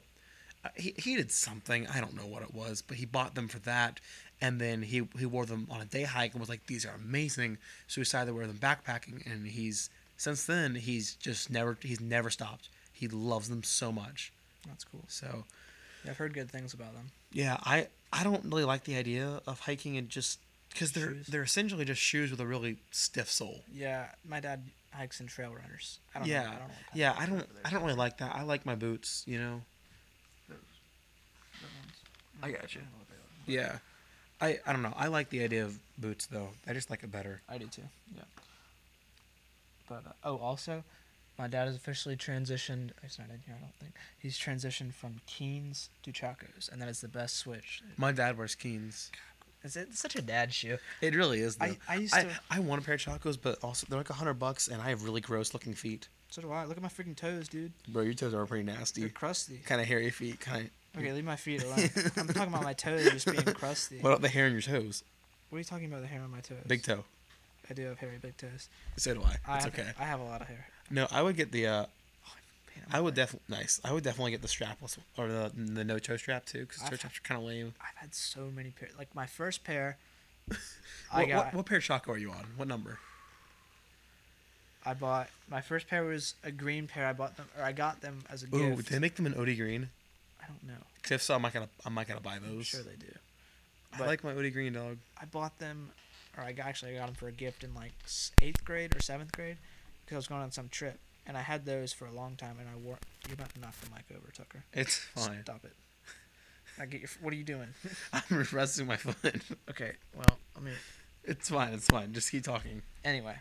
[0.63, 1.87] uh, He, he did something.
[1.87, 3.99] I don't know what it was, but he bought them for that,
[4.41, 6.93] and then he he wore them on a day hike and was like, "These are
[6.95, 11.77] amazing." So he decided to wear them backpacking, and he's since then he's just never
[11.81, 12.69] he's never stopped.
[12.91, 14.31] He loves them so much.
[14.67, 15.03] That's cool.
[15.07, 15.43] So
[16.03, 17.11] Yeah, I've heard good things about them.
[17.31, 20.39] yeah, I I don't really like the idea of hiking and just
[20.71, 21.27] because they're Shoes?
[21.27, 23.61] they're essentially just shoes with a really stiff sole.
[23.73, 25.99] Yeah, my dad hikes in trail runners.
[26.13, 26.47] I don't yeah, know.
[26.47, 26.73] I don't know.
[26.93, 27.15] yeah.
[27.17, 27.45] I don't.
[27.65, 28.33] I don't really like that.
[28.33, 29.23] I like my boots.
[29.27, 29.61] You know.
[32.43, 32.81] I got you.
[33.47, 33.77] Yeah.
[34.41, 34.93] I, I don't know.
[34.97, 36.49] I like the idea of boots though.
[36.67, 37.41] I just like it better.
[37.49, 37.83] I do too.
[38.15, 38.23] Yeah.
[39.87, 40.83] But uh, oh, also,
[41.37, 42.89] my dad has officially transitioned.
[43.01, 43.93] He's not in here, I don't think.
[44.19, 47.81] He's transitioned from Keens to Chacos, and that is the best switch.
[47.97, 49.11] My dad wears Keens.
[49.63, 50.77] Is it it's such a dad shoe?
[51.01, 51.55] It really is.
[51.55, 51.65] Though.
[51.65, 54.13] I- I used to- I want a pair of Chacos, but also they're like a
[54.13, 56.07] hundred bucks, and I have really gross looking feet.
[56.29, 56.65] So do I.
[56.65, 57.71] Look at my freaking toes, dude.
[57.87, 59.07] Bro, your toes are pretty They're nasty.
[59.09, 59.57] crusty.
[59.65, 60.39] Kind of hairy feet.
[60.39, 61.89] Kind Okay, leave my feet alone.
[62.17, 63.99] I'm talking about my toes just being crusty.
[63.99, 65.03] What about the hair on your toes?
[65.49, 66.01] What are you talking about?
[66.01, 66.57] The hair on my toes?
[66.67, 67.03] Big toe.
[67.69, 68.69] I do have hairy big toes.
[68.97, 69.37] So do I.
[69.47, 69.89] I It's have, okay.
[69.99, 70.67] I have a lot of hair.
[70.89, 71.67] No, I would get the.
[71.67, 71.85] uh
[72.75, 73.79] in I would definitely nice.
[73.83, 76.95] I would definitely get the strapless or the the no toe strap too, because toe
[76.95, 77.73] straps are kind of lame.
[77.81, 78.91] I've had so many pairs.
[78.97, 79.97] Like my first pair,
[81.11, 81.45] I What, got.
[81.45, 82.45] what, what pair of Chaco are you on?
[82.57, 82.99] What number?
[84.85, 87.07] I bought my first pair was a green pair.
[87.07, 88.77] I bought them, or I got them as a Ooh, gift.
[88.89, 89.89] did they make them in OD green?
[90.45, 90.83] I don't know.
[91.01, 92.67] 'Cause if so, I might gotta I might gotta buy I'm those.
[92.67, 93.11] sure they do.
[93.93, 94.97] I but- like my OD green dog.
[95.19, 95.91] I bought them,
[96.37, 97.93] or I got, actually I got them for a gift in like
[98.41, 99.57] eighth grade or seventh grade,
[100.05, 102.57] because I was going on some trip, and I had those for a long time,
[102.59, 102.97] and I wore.
[103.27, 104.63] You're about to knock the mic over, Tucker.
[104.73, 105.41] It's fine.
[105.43, 105.73] Stop it.
[106.79, 107.09] I get your.
[107.21, 107.69] What are you doing?
[108.13, 109.41] I'm resting my foot.
[109.69, 109.93] okay.
[110.13, 110.73] Well, I mean,
[111.23, 111.73] It's fine.
[111.73, 112.13] It's fine.
[112.13, 112.81] Just keep talking.
[113.03, 113.37] anyway.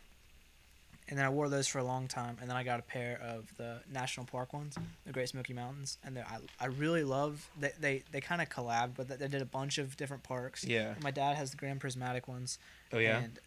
[1.09, 3.21] And then I wore those for a long time, and then I got a pair
[3.23, 7.47] of the national park ones, the Great Smoky Mountains, and I I really love.
[7.61, 10.65] They they, they kind of collabed, but they, they did a bunch of different parks.
[10.65, 10.95] Yeah.
[11.03, 12.59] My dad has the Grand Prismatic ones.
[12.93, 13.19] Oh yeah.
[13.19, 13.39] And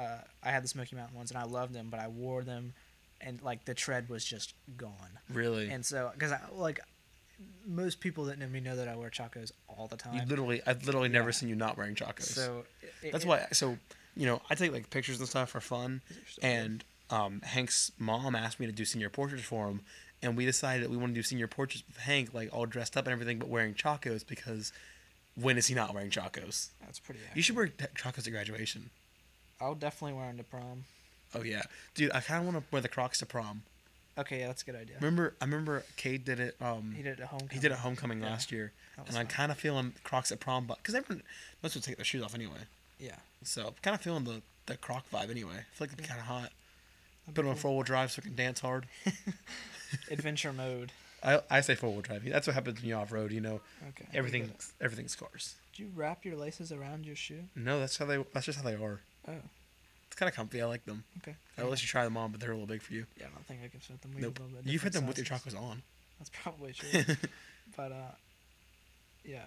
[0.00, 2.72] uh, I had the Smoky Mountain ones, and I loved them, but I wore them,
[3.20, 5.18] and like the tread was just gone.
[5.30, 5.68] really.
[5.68, 6.80] And so, because I like
[7.66, 10.14] most people that know me know that I wear chacos all the time.
[10.14, 12.22] you literally, I've literally never seen you not wearing chacos.
[12.22, 12.64] so
[13.02, 13.46] it, That's it- why.
[13.52, 13.76] So,
[14.16, 16.46] you know, I take like pictures and stuff for fun, These are so good.
[16.48, 19.80] and um, Hank's mom asked me to do senior portraits for him,
[20.22, 22.96] and we decided that we want to do senior portraits with Hank, like all dressed
[22.96, 24.72] up and everything, but wearing chacos because
[25.34, 26.68] when is he not wearing chacos?
[26.80, 27.20] that's pretty.
[27.34, 28.90] You should wear chacos at graduation.
[29.60, 30.84] I'll definitely wear them to prom.
[31.34, 31.62] Oh yeah,
[31.94, 33.62] dude, I kind of want to wear the Crocs to prom.
[34.18, 34.96] Okay, yeah, that's a good idea.
[35.00, 36.56] Remember, I remember Cade did it.
[36.60, 37.54] Um, He did it at homecoming.
[37.54, 38.72] he did it homecoming Yeah, last year,
[39.06, 41.22] and I'm kind of feeling Crocs at prom, but because everyone
[41.62, 42.58] most would take their shoes off anyway.
[42.98, 43.16] Yeah.
[43.42, 45.54] So kind of feeling the the Croc vibe anyway.
[45.54, 46.50] I feel like it'd be kind of hot.
[47.34, 48.86] Put be on four wheel drive so we can dance hard.
[50.10, 50.92] Adventure mode.
[51.22, 52.24] I I say four wheel drive.
[52.24, 53.30] That's what happens when you're off road.
[53.32, 53.60] You know,
[53.90, 54.06] Okay.
[54.14, 54.66] everything we get it.
[54.80, 55.54] everything's cars.
[55.72, 57.44] Did you wrap your laces around your shoe?
[57.54, 58.22] No, that's how they.
[58.34, 59.00] That's just how they are.
[59.28, 59.32] Oh,
[60.08, 60.60] It's kind of comfy.
[60.60, 61.04] I like them.
[61.22, 61.36] okay.
[61.58, 63.06] I'll let you try them on, but they're a little big for you.
[63.18, 64.12] Yeah, I don't think I can fit them.
[64.16, 64.40] We Nope.
[64.64, 65.82] You've had different them with your chacos on.
[66.18, 66.88] That's probably true.
[67.76, 68.14] but uh,
[69.24, 69.44] yeah.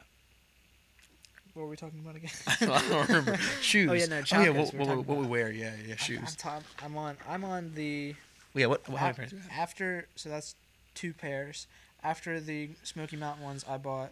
[1.56, 2.32] What were we talking about again?
[2.62, 3.38] I don't remember.
[3.62, 3.90] Shoes.
[3.92, 4.18] Oh yeah, no.
[4.18, 5.52] Oh yeah, chacos what, we what, what we wear?
[5.52, 6.36] Yeah, yeah, I'm, shoes.
[6.36, 7.16] top, I'm on.
[7.28, 8.14] I'm on the.
[8.54, 8.88] yeah, what?
[8.90, 9.52] what how many af- pairs do you have?
[9.62, 10.56] after so that's
[10.94, 11.68] two pairs.
[12.04, 14.12] After the Smoky Mountain ones, I bought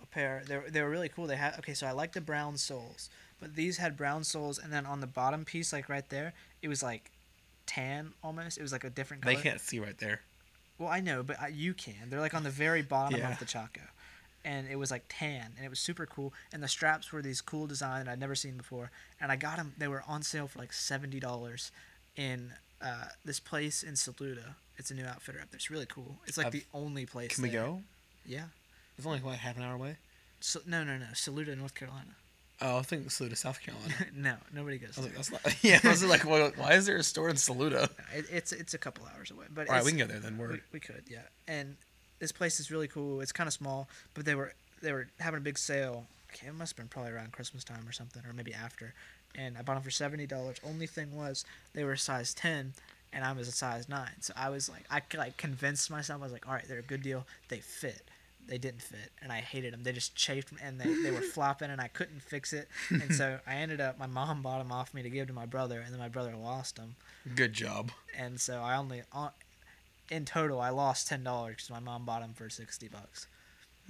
[0.00, 0.42] a pair.
[0.46, 1.26] They were, they were really cool.
[1.26, 1.74] They had okay.
[1.74, 3.10] So I like the brown soles,
[3.40, 6.68] but these had brown soles, and then on the bottom piece, like right there, it
[6.68, 7.10] was like
[7.66, 8.56] tan almost.
[8.56, 9.34] It was like a different color.
[9.34, 10.20] They can't see right there.
[10.78, 12.08] Well, I know, but I, you can.
[12.08, 13.32] They're like on the very bottom Yeah.
[13.32, 13.80] of the Chaco,
[14.44, 16.32] and it was like tan, and it was super cool.
[16.52, 18.90] And the straps were these cool design that I'd never seen before.
[19.20, 19.74] And I got them.
[19.78, 21.70] They were on sale for like seventy dollars
[22.16, 24.56] in uh, this place in Saluda.
[24.76, 25.56] It's a new outfitter up there.
[25.56, 26.16] It's really cool.
[26.26, 27.34] It's like I've- the only place.
[27.34, 27.82] Can we go?
[28.24, 28.44] Yeah.
[28.96, 29.96] It's only like half an hour away.
[30.40, 31.06] So, no, no, no.
[31.14, 32.14] Saluda, North Carolina.
[32.60, 33.94] Oh, I think Saluda, South Carolina.
[34.14, 34.98] no, nobody goes.
[34.98, 35.56] I was like, that's not.
[35.62, 37.88] Yeah, I was like, well, why is there a store in Saluda?
[38.14, 40.36] It, it's it's a couple hours away, but All right, we can go there then.
[40.38, 40.62] We, Word.
[40.72, 41.22] we could, yeah.
[41.46, 41.76] And
[42.18, 43.20] this place is really cool.
[43.20, 44.52] It's kind of small, but they were
[44.82, 46.06] they were having a big sale.
[46.32, 48.92] Okay, it must have been probably around Christmas time or something, or maybe after.
[49.34, 50.58] And I bought them for seventy dollars.
[50.66, 51.44] Only thing was
[51.74, 52.74] they were a size ten,
[53.12, 54.20] and I was a size nine.
[54.20, 56.20] So I was like, I like convinced myself.
[56.20, 57.26] I was like, all right, they're a good deal.
[57.48, 58.02] They fit.
[58.46, 59.82] They didn't fit, and I hated them.
[59.82, 62.66] They just chafed, me and they, they were flopping, and I couldn't fix it.
[62.88, 65.44] And so I ended up, my mom bought them off me to give to my
[65.44, 66.94] brother, and then my brother lost them
[67.34, 67.90] Good job.
[68.16, 69.32] and so I only on
[70.10, 73.26] in total I lost ten dollars because my mom bought them for sixty bucks.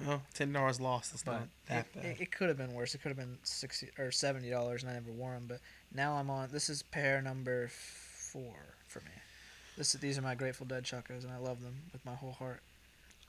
[0.07, 1.13] Oh, ten dollars lost.
[1.13, 2.05] That's But not that it, bad.
[2.05, 2.95] it, it could have been worse.
[2.95, 5.47] It could have been sixty or seventy dollars, and I never wore them.
[5.49, 5.61] But
[5.93, 6.49] now I'm on.
[6.53, 8.55] This is pair number four
[8.87, 9.11] for me.
[9.77, 12.61] This these are my Grateful Dead Chacos, and I love them with my whole heart.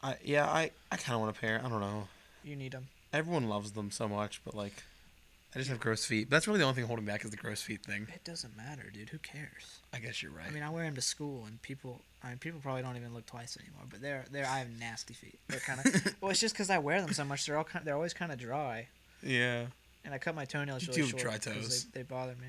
[0.03, 1.61] I yeah, I I kind of want a pair.
[1.63, 2.07] I don't know.
[2.43, 2.87] You need them.
[3.11, 4.83] Everyone loves them so much, but like,
[5.55, 6.29] I just have gross feet.
[6.29, 8.07] That's really the only thing holding back is the gross feet thing.
[8.13, 9.09] It doesn't matter, dude.
[9.09, 9.79] Who cares?
[9.91, 10.45] I guess you're right.
[10.47, 12.01] I mean, I wear them to school, and people.
[12.23, 13.83] I mean, people probably don't even look twice anymore.
[13.89, 14.45] But they're they're.
[14.45, 15.39] I have nasty feet.
[15.47, 16.15] They're kind of.
[16.21, 17.45] well, it's just because I wear them so much.
[17.45, 17.83] They're all kind.
[17.83, 18.87] They're always kind of dry.
[19.23, 19.65] yeah.
[20.05, 21.85] And I cut my toenails really short dry toes.
[21.93, 22.47] They, they bother me.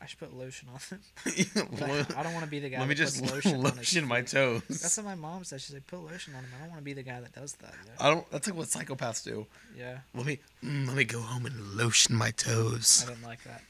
[0.00, 1.00] I should put lotion on them.
[2.16, 2.78] I, I don't want to be the guy.
[2.78, 4.62] Let me just lotion, lotion, my toes.
[4.68, 5.60] That's what my mom said.
[5.60, 7.54] She said, "Put lotion on them." I don't want to be the guy that does
[7.54, 7.74] that.
[8.00, 8.30] I don't.
[8.30, 9.46] That's like what psychopaths do.
[9.76, 13.04] yeah, Let me mm, let me go home and lotion my toes.
[13.06, 13.62] I didn't like that.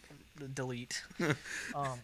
[0.55, 1.03] Delete.
[1.75, 1.99] um,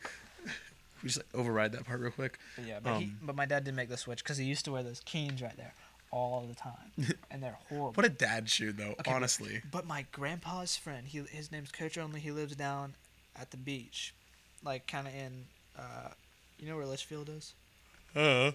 [1.03, 2.39] We just like, override that part real quick.
[2.57, 4.65] but yeah, but he, Um, but my dad did make the switch because he used
[4.65, 5.75] to wear those Keens right there
[6.11, 7.93] all the time, and they're horrible.
[7.93, 8.85] What a dad shoe though.
[8.93, 9.61] Okay, but- honestly.
[9.71, 12.21] But my grandpa's friend, he his name's Coach Only.
[12.21, 12.95] He lives down
[13.41, 14.15] at the beach,
[14.65, 15.45] like kind of in,
[15.79, 16.09] uh,
[16.59, 17.53] you know where Litchfield is.
[18.15, 18.53] Uh.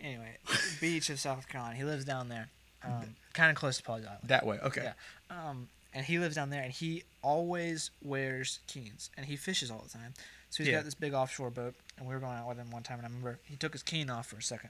[0.00, 0.36] Anyway,
[0.80, 1.74] beach of South Carolina.
[1.76, 2.48] He lives down there,
[2.84, 4.20] um, kind of close to Pawleys Island.
[4.24, 4.58] That way.
[4.62, 4.82] Okay.
[5.30, 5.48] Yeah.
[5.48, 9.82] Um, and he lives down there, and he always wears Keens, and he fishes all
[9.82, 10.12] the time.
[10.50, 10.78] So he's Yeah.
[10.78, 13.06] got this big offshore boat, and we were going out with him one time, and
[13.06, 14.68] I remember he took his Keen off for a second,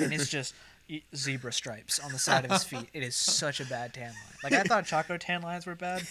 [0.00, 0.54] and it's just
[1.16, 2.88] zebra stripes on the side of his feet.
[2.92, 4.14] It is such a bad tan line.
[4.44, 6.06] Like I thought Chaco tan lines were bad.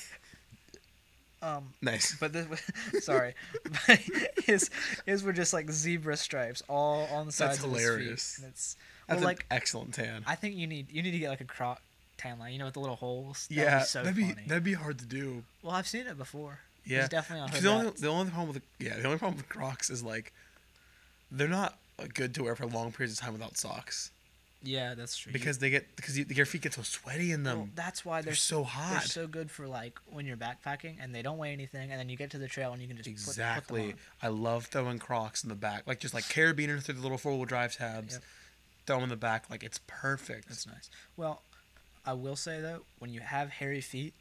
[1.42, 2.16] Um, Nice.
[2.20, 2.48] but this,
[3.06, 3.34] sorry,
[3.64, 4.00] but
[4.46, 4.70] his
[5.06, 8.10] his were just like zebra stripes all on the sides That's of hilarious.
[8.10, 8.44] his feet.
[8.44, 8.76] And it's
[9.08, 10.24] That's well, an like excellent tan.
[10.26, 11.82] I think you need you need to get like a croc
[12.18, 13.48] tan line, you know, with the little holes.
[13.50, 14.44] That'd yeah, be so that'd be funny.
[14.48, 15.44] that'd be hard to do.
[15.62, 16.60] Well, I've seen it before.
[16.86, 19.38] Yeah, He's definitely on the only the only problem with the, yeah the only problem
[19.38, 20.32] with Crocs is like
[21.32, 24.12] they're not uh, good to wear for long periods of time without socks
[24.66, 25.32] Yeah, that's true.
[25.32, 27.58] Because they get because you, your feet get so sweaty in them.
[27.58, 28.92] well, that's why they're they're so hot.
[28.92, 32.10] They're so good for like when you're backpacking and they don't weigh anything, and then
[32.10, 33.88] you get to the trail and you can just put- put, exactly.
[33.92, 37.18] them I love throwing Crocs in the back, like just like carabiner through the little
[37.18, 38.14] four wheel drive tabs.
[38.16, 38.24] Yep.
[38.88, 40.48] Throw them in the back, like it's perfect.
[40.50, 40.90] That's nice.
[41.18, 41.42] Well,
[42.06, 44.14] I will say though, when you have hairy feet,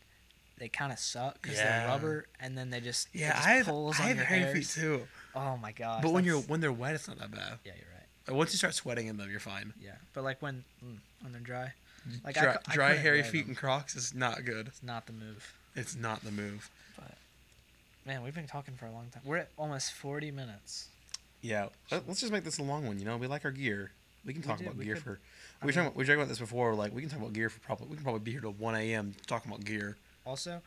[0.58, 1.80] they kind of suck because Yeah.
[1.80, 4.54] they're rubber, and then they just yeah, just I have pulls I on have hairy
[4.54, 5.02] feet too.
[5.34, 6.02] Oh my gosh!
[6.02, 7.58] But when you're when they're wet, it's not that bad.
[7.64, 7.93] yeah, you're right.
[8.26, 9.72] Like, Once you start sweating in them, you're fine.
[9.82, 11.72] Yeah, but like when mm, when they're dry,
[12.24, 13.50] like dry cou- I dry hairy feet them.
[13.50, 14.68] and Crocs is not good.
[14.68, 15.52] It's not the move.
[15.76, 16.70] It's not the move.
[16.96, 17.14] But
[18.06, 19.22] man, we've been talking for a long time.
[19.24, 20.88] We're at almost forty minutes.
[21.42, 22.98] Yeah, let- let's just make this a long one.
[22.98, 23.90] You know, we like our gear.
[24.24, 25.18] We can talk do, about we gear could- for.
[25.62, 26.74] We were talking about, we were talking about this before.
[26.74, 28.74] Like we can talk about gear for probably we can probably be here till one
[28.74, 29.14] a.m.
[29.26, 29.96] talking about gear.
[30.26, 30.62] Also,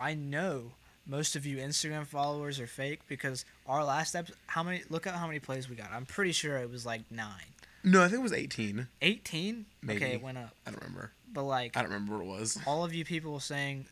[0.00, 0.72] I know
[1.08, 4.82] most of you Instagram followers are fake because our last episode, how many?
[4.90, 5.90] Look at how many plays we got.
[5.92, 7.54] I'm pretty sure it was like nine.
[7.84, 8.88] No, I think it was 18.
[9.02, 9.64] 18?
[9.82, 10.04] Maybe.
[10.04, 10.50] Okay, it went up.
[10.66, 11.12] I don't remember.
[11.32, 12.58] But like I don't remember what it was.
[12.66, 13.86] all of you people saying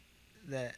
[0.49, 0.75] that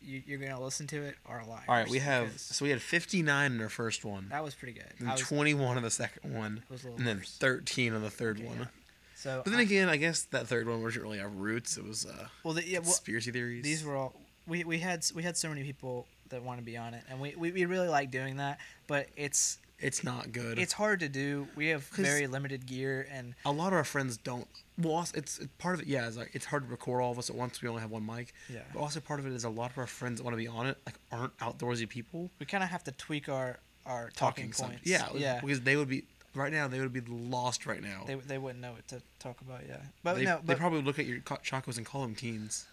[0.00, 1.64] you, you're gonna listen to it are liars.
[1.68, 4.74] All right, we have so we had 59 in our first one, that was pretty
[4.74, 4.84] good.
[4.98, 7.36] and 21 in the second one, was a little and then worse.
[7.38, 8.46] 13 on the third Yeah.
[8.46, 8.68] one.
[9.14, 11.76] so But then I- again, I guess that third one wasn't really our roots.
[11.76, 13.62] It was uh, well, the, yeah, well, conspiracy theories.
[13.64, 14.14] these were all
[14.46, 17.20] we, we had we had so many people that want to be on it, and
[17.20, 18.58] we, we, we really like doing that.
[18.86, 20.58] But it's it's not good.
[20.58, 21.46] it's hard to do.
[21.56, 24.46] We have very limited gear, and a lot of our friends don't.
[24.78, 25.86] Well, also, it's it's part of it.
[25.86, 27.60] Yeah, is like it's hard to record all of us at once.
[27.60, 28.32] We only have one mic.
[28.48, 28.60] Yeah.
[28.72, 30.48] But also part of it is a lot of our friends that want to be
[30.48, 32.30] on it like aren't outdoorsy people.
[32.38, 34.82] we kind of have to tweak our our talking, some- points.
[34.84, 35.40] Yeah, yeah.
[35.40, 36.68] Because they would be right now.
[36.68, 38.04] They would be lost right now.
[38.06, 39.62] They, they wouldn't know what to talk about.
[39.68, 42.14] Yeah, but they, no, they probably would look at your co- chacos and call them
[42.14, 42.66] teens.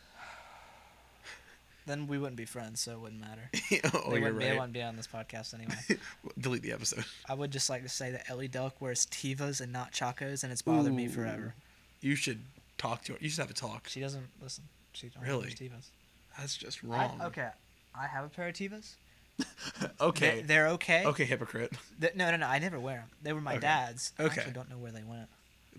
[1.85, 3.49] Then we wouldn't be friends, so it wouldn't matter.
[3.93, 5.75] oh, they you're wouldn't, be, they wouldn't be on this podcast anyway.
[6.39, 7.03] Delete the episode.
[7.27, 10.51] I would just like to say that Ellie Duck wears Tevas and not Chacos, and
[10.51, 11.55] it's bothered me forever.
[12.01, 12.41] You should
[12.77, 13.17] talk to her.
[13.21, 13.87] You should have a talk.
[13.87, 14.65] She doesn't listen.
[14.93, 15.47] She don't Really?
[15.49, 15.87] Tevas.
[16.37, 17.21] That's just I- wrong.
[17.23, 17.49] okay,
[17.95, 18.93] I have a pair of Tevas.
[20.01, 20.37] okay.
[20.37, 21.05] They, they're okay.
[21.05, 21.71] Okay, hypocrite.
[21.99, 22.45] Th- no, no, no.
[22.47, 23.09] I never wear them.
[23.23, 23.61] They were my Okay.
[23.61, 24.11] dad's.
[24.19, 24.41] I Okay.
[24.41, 25.27] actually don't know where they went.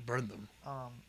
[0.06, 0.48] Burn them.
[0.66, 1.02] Um,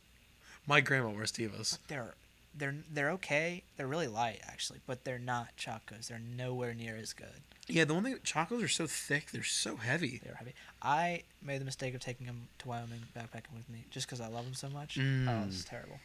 [0.67, 1.77] My grandma wears Tevas.
[1.87, 2.13] they're
[2.55, 3.63] they're they're okay.
[3.77, 6.07] They're really light actually, but they're not Chacos.
[6.07, 7.41] They're nowhere near as good.
[7.67, 9.31] Yeah, the one thing chacos are so thick.
[9.31, 10.19] They're so heavy.
[10.23, 10.53] They're heavy.
[10.81, 14.27] I made the mistake of taking them to Wyoming backpacking with me just because I
[14.27, 14.97] love them so much.
[14.97, 15.47] Oh, Mm.
[15.47, 15.99] it's terrible.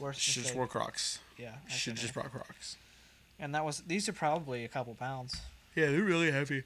[0.00, 1.18] Worst Should just wore Crocs.
[1.38, 2.76] Yeah, I Should just brought Crocs.
[3.38, 5.40] And that was these are probably a couple pounds
[5.76, 6.64] Yeah, they're really heavy.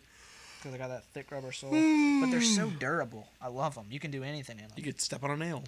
[0.59, 1.71] because I got that thick rubber sole.
[2.21, 3.29] but they're so durable.
[3.43, 3.87] I love them.
[3.91, 4.73] You can do anything in them.
[4.77, 5.65] You could step on a nail.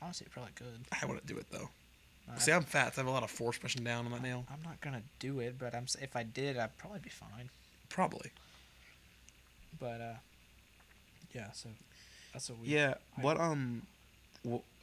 [0.00, 0.84] Honestly, probably good.
[1.02, 1.68] I wouldn't do it though.
[2.30, 2.94] Uh, See, I'm fat.
[2.94, 4.44] So I have a lot of force pushing down on that nail.
[4.52, 7.48] I'm not gonna do it, but I'm if I did, I'd probably be fine.
[7.88, 8.30] Probably.
[9.80, 10.14] But uh,
[11.34, 11.52] yeah.
[11.52, 11.68] So
[12.32, 12.68] that's what we.
[12.68, 12.94] Yeah.
[13.16, 13.82] I- What um?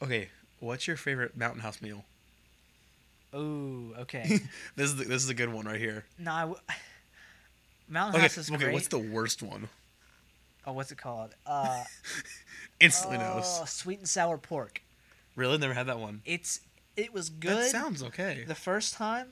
[0.02, 0.28] okay.
[0.60, 2.04] What's your favorite Mountain House meal?
[3.32, 4.40] Oh, okay.
[4.76, 6.04] This is the, this is a good one right here.
[6.18, 6.58] no, I w-
[7.88, 8.22] Mountain Okay.
[8.22, 8.64] House is Okay.
[8.64, 8.72] great.
[8.72, 9.68] What's the worst one?
[10.66, 11.34] oh, what's it called?
[11.46, 11.84] Uh,
[12.80, 13.68] Instantly oh, knows.
[13.70, 14.82] sweet and sour pork.
[15.36, 15.58] Really?
[15.58, 16.22] Never had that one.
[16.24, 16.60] It's
[16.96, 17.56] it was good.
[17.58, 18.44] That sounds okay.
[18.46, 19.26] the first time,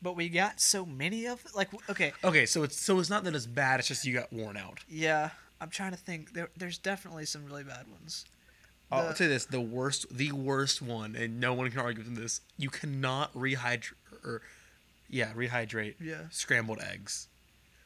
[0.00, 1.54] but we got so many of it.
[1.54, 3.78] Like, okay, Okay, so it's so it's not that it's bad.
[3.80, 4.80] It's just you got worn out.
[4.88, 5.30] yeah.
[5.60, 6.32] I'm trying to think.
[6.34, 8.24] There, there's definitely some really bad ones.
[8.90, 12.02] I'll The- tell you this: the worst, the worst one, and no one can argue
[12.02, 12.40] with this.
[12.58, 13.92] You cannot rehydrate,
[14.24, 14.42] or
[15.08, 16.22] yeah, rehydrate Yeah.
[16.30, 17.28] scrambled eggs.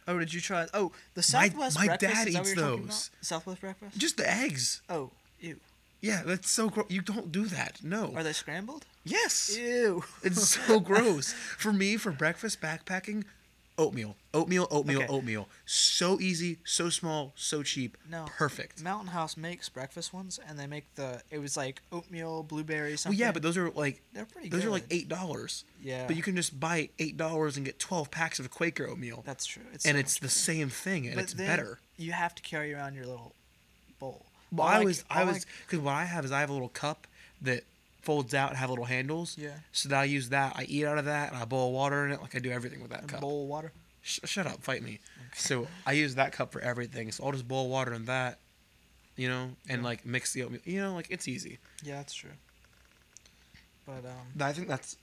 [0.09, 0.69] Oh, did you try?
[0.73, 2.15] Oh, the My- Southwest my breakfast.
[2.15, 3.11] dad is that what eats those.
[3.21, 3.99] Southwest breakfast.
[3.99, 4.81] Just the eggs.
[4.89, 5.61] Oh, ew.
[6.07, 6.87] Yeah, that's so gross.
[6.91, 7.81] You don't do that.
[7.83, 8.13] No.
[8.17, 8.87] Are they scrambled?
[9.05, 9.57] yes.
[9.57, 10.05] Ew.
[10.23, 11.33] It's so gross.
[11.33, 13.25] For me, for breakfast backpacking,
[13.79, 15.13] oatmeal, oatmeal, oatmeal, Okay.
[15.13, 15.49] oatmeal.
[15.67, 17.97] So easy, so small, so cheap.
[18.11, 18.25] No.
[18.37, 18.83] Perfect.
[18.83, 21.23] Mountain House makes breakfast ones, and they make the.
[21.31, 24.49] It was like oatmeal, blueberry, Well, yeah, but those are like they're pretty.
[24.49, 24.69] those good.
[24.69, 25.65] are like eight dollars.
[25.83, 26.07] Yeah.
[26.07, 29.47] But you can just buy eight dollars and get twelve packs of Quaker oatmeal, That's
[29.47, 29.63] true.
[29.73, 30.31] It's and so it's the better.
[30.31, 31.79] same thing, and But it's better.
[31.99, 33.35] You have to carry around your little
[33.99, 34.26] bowl.
[34.53, 36.51] Well, I like- was, I or was, like- because what I have is I have
[36.51, 37.07] a little cup
[37.43, 37.65] that
[38.03, 39.37] folds out and have little handles.
[39.37, 39.51] Yeah.
[39.73, 40.55] So that I use that.
[40.57, 42.21] I eat out of that, and I boil water in it.
[42.21, 43.21] Like I do everything with that a cup.
[43.21, 43.73] bowl of water.
[44.03, 45.01] Sh- shut up, fight me.
[45.35, 47.11] So I use that cup for everything.
[47.13, 48.39] So I'll just boil water in that,
[49.17, 49.85] you know, and Yeah.
[49.89, 50.61] like mix the oatmeal.
[50.65, 51.59] You know, like it's easy.
[51.83, 52.31] Yeah, that's true.
[53.85, 54.41] But um.
[54.41, 54.97] I think that's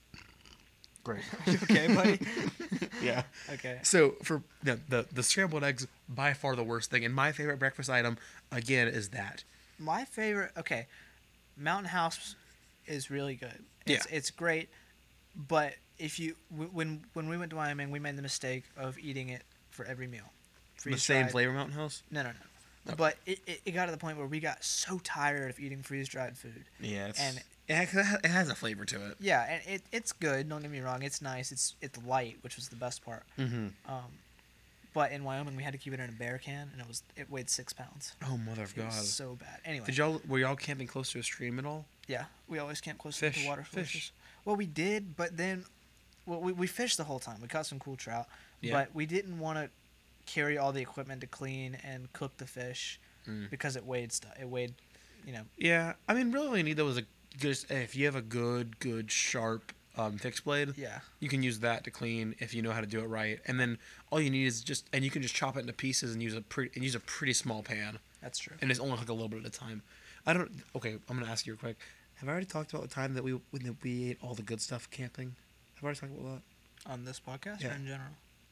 [1.03, 1.23] great.
[1.63, 2.19] okay, buddy.
[3.03, 3.23] yeah.
[3.53, 3.79] Okay.
[3.83, 7.57] So for the, the the scrambled eggs, by far the worst thing, and my favorite
[7.59, 8.17] breakfast item
[8.51, 9.43] again is that.
[9.79, 10.51] My favorite.
[10.57, 10.87] Okay,
[11.57, 12.35] Mountain House
[12.85, 13.63] is really good.
[13.85, 14.69] It's, It's great,
[15.35, 19.29] but if you when when we went to Wyoming, we made the mistake of eating
[19.29, 20.31] it for every meal.
[20.77, 22.03] the same Freeze-dried- flavor Mountain House.
[22.11, 22.35] No, no, no.
[22.85, 22.95] Okay.
[22.97, 25.81] But it, it, it got to the point where we got so tired of eating
[25.83, 26.65] freeze dried food.
[26.81, 27.41] Yeah, And-
[27.81, 29.17] it, ha- it has a flavor to it.
[29.19, 30.47] Yeah, and it, it's good.
[30.49, 31.01] Don't get me wrong.
[31.03, 31.51] It's nice.
[31.51, 33.23] It's it's light, which was the best part.
[33.39, 33.67] Mm-hmm.
[33.91, 34.03] Um,
[34.93, 37.01] but in Wyoming, we had to keep it in a bear can, and it was
[37.15, 38.13] it weighed six pounds.
[38.27, 38.85] Oh mother of It God!
[38.87, 39.59] was so bad.
[39.65, 41.85] Anyway, Did y'all were y'all camping close to a stream at all?
[42.07, 43.93] yeah, we always camp close Fish, to the water fish.
[43.93, 44.11] sources.
[44.45, 45.63] Well, we did, but then,
[46.25, 47.37] well, we we fished the whole time.
[47.41, 48.27] We caught some cool trout,
[48.61, 48.73] Yeah.
[48.73, 49.69] but we didn't want to
[50.25, 53.49] carry all the equipment to clean and cook the fish Mm.
[53.49, 54.33] because it weighed stuff.
[54.39, 54.73] It weighed,
[55.25, 57.03] you know, Yeah, I mean, really, all you need though is a
[57.37, 61.59] just if you have a good, good sharp um, fixed blade, yeah, you can use
[61.59, 63.39] that to clean if you know how to do it right.
[63.45, 63.77] And then
[64.11, 66.35] all you need is just and you can just chop it into pieces and use
[66.35, 68.55] a pretty and use a pretty small pan, that's true.
[68.61, 69.81] and it's only like a little bit at a time.
[70.25, 70.51] I don't.
[70.75, 71.77] Okay, I'm gonna ask you real quick.
[72.15, 74.61] Have I already talked about the time that we when we ate all the good
[74.61, 75.35] stuff camping?
[75.75, 76.35] Have I already talked about
[76.85, 76.91] that?
[76.91, 77.71] On this podcast Yeah.
[77.71, 78.09] or in general?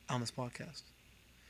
[0.10, 0.82] on this podcast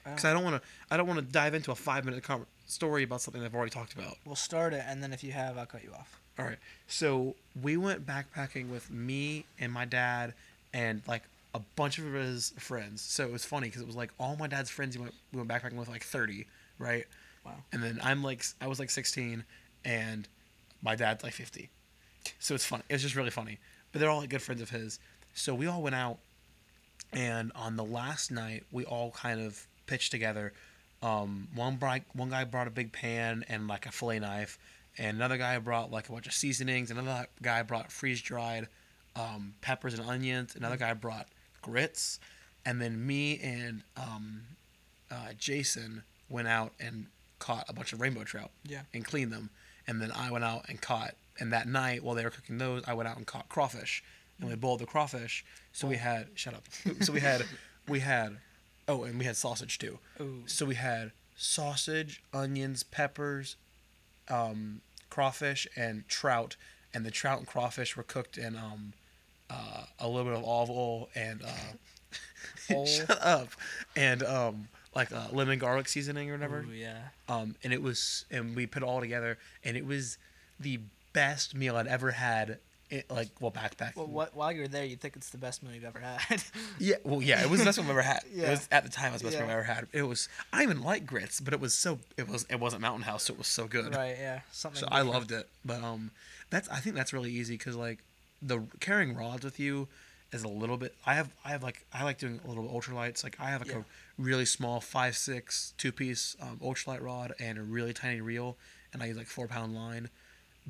[0.04, 0.68] because I don't want to.
[0.92, 3.72] I don't want to dive into a five minute com- story about something I've already
[3.72, 4.18] talked about.
[4.26, 6.21] we'll start it, and then if you have, I'll cut you off.
[6.40, 6.58] All right.
[6.88, 10.34] So we went backpacking with me and my dad
[10.74, 11.24] and like
[11.54, 13.02] a bunch of his friends.
[13.02, 14.96] So it was funny because it was like all my dad's friends.
[14.96, 16.48] He went we went backpacking with like thirty,
[16.80, 17.06] right?
[17.46, 17.56] Wow.
[17.72, 19.44] And then I'm like I was like sixteen,
[19.84, 20.28] and
[20.82, 21.70] my dad's like fifty.
[22.40, 22.84] So it's funny.
[22.90, 23.60] It's just really funny.
[23.92, 25.00] But they're all like good friends of his.
[25.34, 26.18] So we all went out,
[27.14, 30.54] and on the last night we all kind of pitched together.
[31.04, 34.60] Um, one bri- one guy brought a big pan and like a fillet knife,
[35.02, 36.92] and another guy brought like a bunch of seasonings.
[36.92, 38.68] Another guy brought freeze dried
[39.16, 40.56] um, peppers and onions.
[40.56, 41.28] Another guy brought
[41.62, 42.20] grits,
[42.66, 44.42] and then me and um,
[45.12, 47.08] uh, Jason went out and
[47.40, 48.82] caught a bunch of rainbow trout Yeah.
[48.94, 49.50] and cleaned them.
[49.88, 51.16] And then I went out and caught.
[51.40, 54.04] And that night, while they were cooking those, I went out and caught crawfish,
[54.40, 55.44] and we boiled the crawfish.
[55.74, 56.64] So we had shut up.
[57.02, 57.44] So we had
[57.88, 58.38] we had
[58.88, 59.98] oh, and we had sausage too.
[60.20, 60.44] Ooh.
[60.46, 63.56] So we had sausage, onions, peppers,
[64.30, 64.82] um,
[65.12, 66.56] crawfish, and trout.
[66.94, 68.94] And the trout and crawfish were cooked in um,
[69.50, 73.50] uh, a little bit of olive oil and uh, shut up,
[73.96, 76.66] and um, like uh, lemon garlic seasoning or whatever.
[76.68, 77.10] Ooh, yeah.
[77.30, 80.18] Um, and it was, and we put it all together, and it was
[80.60, 80.80] the
[81.14, 82.58] best meal I'd ever had.
[82.92, 83.96] It, like well, backpacking.
[83.96, 86.44] Well, what, while you're there, you think it's the best meal you've ever had.
[86.80, 88.20] Yeah, well, yeah, it was the best one I've ever had.
[88.34, 88.48] yeah.
[88.48, 89.54] It was at the time it was the best one Yeah.
[89.54, 89.88] I've ever had.
[89.94, 93.04] It was I even like grits, but it was so it was it wasn't Mountain
[93.04, 93.96] House, so it was so good.
[93.96, 94.16] right.
[94.20, 94.42] Yeah.
[94.52, 94.82] Something.
[94.82, 95.48] So I loved it.
[95.64, 96.12] But um,
[96.50, 98.00] that's I think that's really easy because like
[98.42, 99.88] the carrying rods with you
[100.34, 100.94] is a little bit.
[101.06, 103.24] I have I have like I like doing a little ultralights.
[103.24, 103.80] Like I have like Yeah.
[103.80, 103.84] a
[104.18, 108.58] really small five six two piece um, ultralight rod and a really tiny reel,
[108.92, 110.10] and I use like four pound line.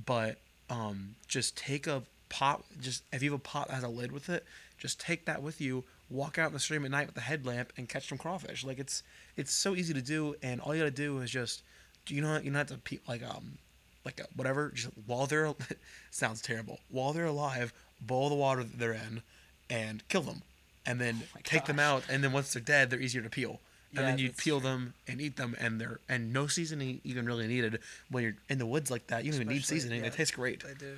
[0.05, 0.39] But
[0.71, 2.63] um, just take a pot.
[2.79, 4.45] Just if you have a pot that has a lid with it,
[4.79, 5.83] just take that with you.
[6.09, 8.63] Walk out in the stream at night with a headlamp and catch some crawfish.
[8.65, 9.03] Like it's
[9.37, 11.61] it's so easy to do, and all you gotta do is just
[12.07, 13.57] you know you don't have to pe- like um
[14.05, 15.53] like a, whatever just while they're
[16.11, 19.21] sounds terrible while they're alive boil the water that they're in
[19.69, 20.41] and kill them
[20.85, 23.59] and then Oh take them out and then once they're dead they're easier to peel
[23.93, 24.69] and Yeah, then you that's peel true.
[24.69, 27.79] them and eat them and they're and no seasoning even really needed
[28.09, 30.09] when you're in the woods like that you don't even need seasoning yeah.
[30.09, 30.97] they taste great They do.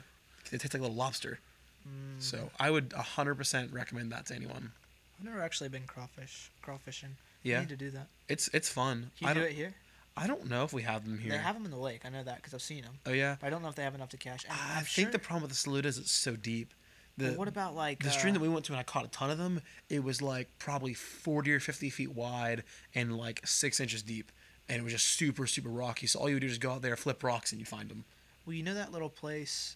[0.51, 1.39] they taste like a little lobster
[1.85, 2.21] Mm.
[2.21, 4.71] so i would 100% recommend that to anyone
[5.19, 7.15] I've never actually been crawfish crawfishing.
[7.43, 7.57] Yeah.
[7.57, 8.07] I need to do that.
[8.29, 9.73] it's it's fun Can you I do it here?
[10.15, 12.01] I don't know if we have them here They have them in the lake.
[12.05, 12.93] I know that because I've seen them.
[13.05, 14.45] oh yeah But I don't know if they have enough to catch.
[14.49, 16.73] I I'm think the problem with the saluda is it's so deep
[17.17, 19.05] the, But what about like the stream uh, that we went to and I caught
[19.05, 22.63] a ton of them, it was like probably 40 or 50 feet wide
[22.95, 24.31] and like six inches deep.
[24.69, 26.07] And it was just super, super rocky.
[26.07, 28.05] So all you would do is go out there, flip rocks, and you'd find them.
[28.45, 29.75] Well, you know that little place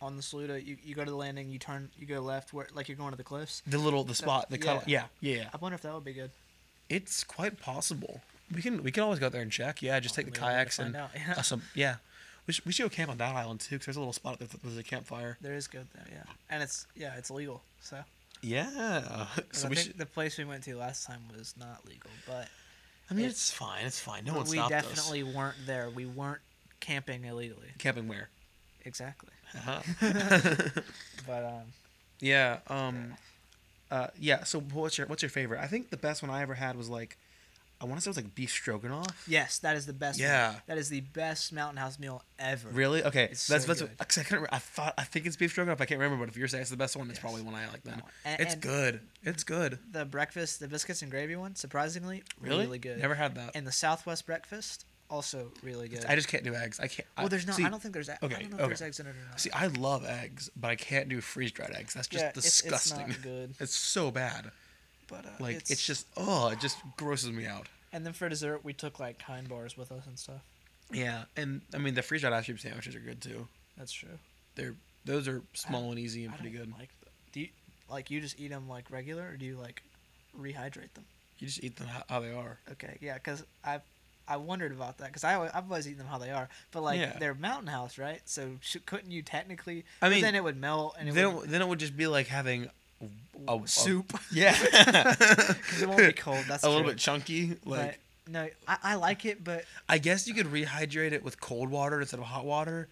[0.00, 0.60] on the Saluda.
[0.62, 1.48] You, you go to the landing.
[1.50, 1.90] You turn.
[1.96, 2.52] You go left.
[2.52, 3.62] Where like you're going to the cliffs.
[3.66, 4.82] The little, the spot, the color.
[4.86, 5.36] Yeah, yeah.
[5.36, 5.48] yeah.
[5.54, 6.30] I wonder if that would be good.
[6.88, 8.20] It's quite possible.
[8.54, 9.82] We can we can always go out there and check.
[9.82, 11.34] Yeah, just take the We all need to kayaks and yeah.
[11.36, 11.62] uh, some.
[11.74, 11.96] Yeah,
[12.48, 14.40] we should, we should go camp on that island too, because there's a little spot
[14.40, 15.38] that there's a campfire.
[15.40, 16.24] There is good there, yeah.
[16.50, 17.62] And it's yeah, it's legal.
[17.80, 18.00] So,
[18.42, 19.26] Yeah.
[19.52, 19.98] So I we think should.
[19.98, 22.48] the place we went to last time was not legal, but
[23.10, 23.84] I mean, it- it's fine.
[23.86, 24.24] It's fine.
[24.24, 25.88] No one we stopped definitely weren't there.
[25.90, 26.40] We weren't
[26.80, 27.68] camping illegally.
[27.78, 28.28] Camping where?
[28.84, 29.30] Exactly.
[29.54, 29.80] Uh-huh.
[31.26, 31.62] But um,
[32.20, 32.58] Yeah.
[32.68, 33.14] Um.
[33.90, 34.08] Uh.
[34.18, 34.44] Yeah.
[34.44, 35.60] So what's your what's your favorite?
[35.60, 37.16] I think the best one I ever had was like,
[37.80, 39.24] I want to say it was like beef stroganoff.
[39.28, 40.18] yes, that is the best.
[40.18, 40.54] Yeah.
[40.66, 42.68] that is the best Mountain House meal ever.
[42.70, 43.04] Really?
[43.04, 43.28] Okay.
[43.30, 43.80] It's that's so that's.
[44.16, 44.20] good.
[44.20, 44.48] I couldn't.
[44.52, 45.80] I thought I think it's beef stroganoff.
[45.80, 47.22] I can't remember, but if you're saying it's the best one, it's Yes.
[47.22, 48.02] probably one I like then.
[48.24, 49.00] And- it's and- good.
[49.22, 49.78] It's good.
[49.92, 52.64] The breakfast, the biscuits and gravy one, surprisingly, Really?
[52.64, 52.98] really good.
[52.98, 53.52] Never had that.
[53.54, 56.04] And the Southwest breakfast, also really good.
[56.04, 56.80] I just can't do eggs.
[56.80, 57.06] I can't.
[57.16, 57.56] Well, there's not.
[57.56, 58.08] See, I don't think there's.
[58.10, 59.40] okay, I don't know if there's eggs in it or not.
[59.40, 61.94] See, I love eggs, but I can't do freeze dried eggs.
[61.94, 63.00] That's just yeah, it's- disgusting.
[63.08, 63.54] It's, not good.
[63.60, 64.50] It's so bad.
[65.08, 67.66] But uh, Like it's, just oh, it just grosses me out.
[67.92, 70.42] And then for dessert, we took like kind bars with us and stuff.
[70.92, 73.48] Yeah, and I mean the freeze dried ice cream sandwiches are good too.
[73.76, 74.18] That's true.
[74.54, 76.70] They're those are small and easy and I pretty good.
[76.78, 77.48] Like, the, do you
[77.90, 79.82] like you just eat them like regular, or do you like
[80.38, 81.04] rehydrate them?
[81.38, 82.58] You just eat them how, how they are.
[82.72, 83.82] Okay, yeah, because I've
[84.26, 86.82] I wondered about that because I always, I've always eaten them how they are, but
[86.82, 87.16] like Yeah.
[87.18, 88.20] they're Mountain House, right?
[88.26, 89.84] So sh- couldn't you technically?
[90.02, 91.96] I mean, then it would melt and it then, would it- then it would just
[91.96, 92.68] be like having
[93.48, 94.18] a, a- soup.
[94.32, 96.44] yeah, Because it won't be cold.
[96.48, 97.56] That's a little bit chunky.
[97.64, 101.40] Like But, no, I, I like it, but I guess you could rehydrate it with
[101.40, 102.88] cold water instead of hot water,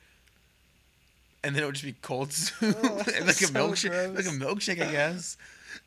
[1.44, 4.16] and then it would just be cold soup, Oh, like a so milkshake.
[4.16, 5.36] Like a milkshake, I guess.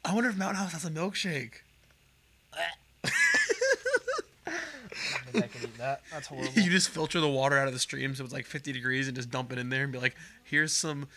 [0.06, 1.54] I wonder if Mountain House has a milkshake.
[5.36, 6.02] I can eat that.
[6.12, 6.52] That's horrible.
[6.54, 9.16] you just filter the water out of the stream so it's like 50 degrees and
[9.16, 11.08] just dump it in there and be like, here's some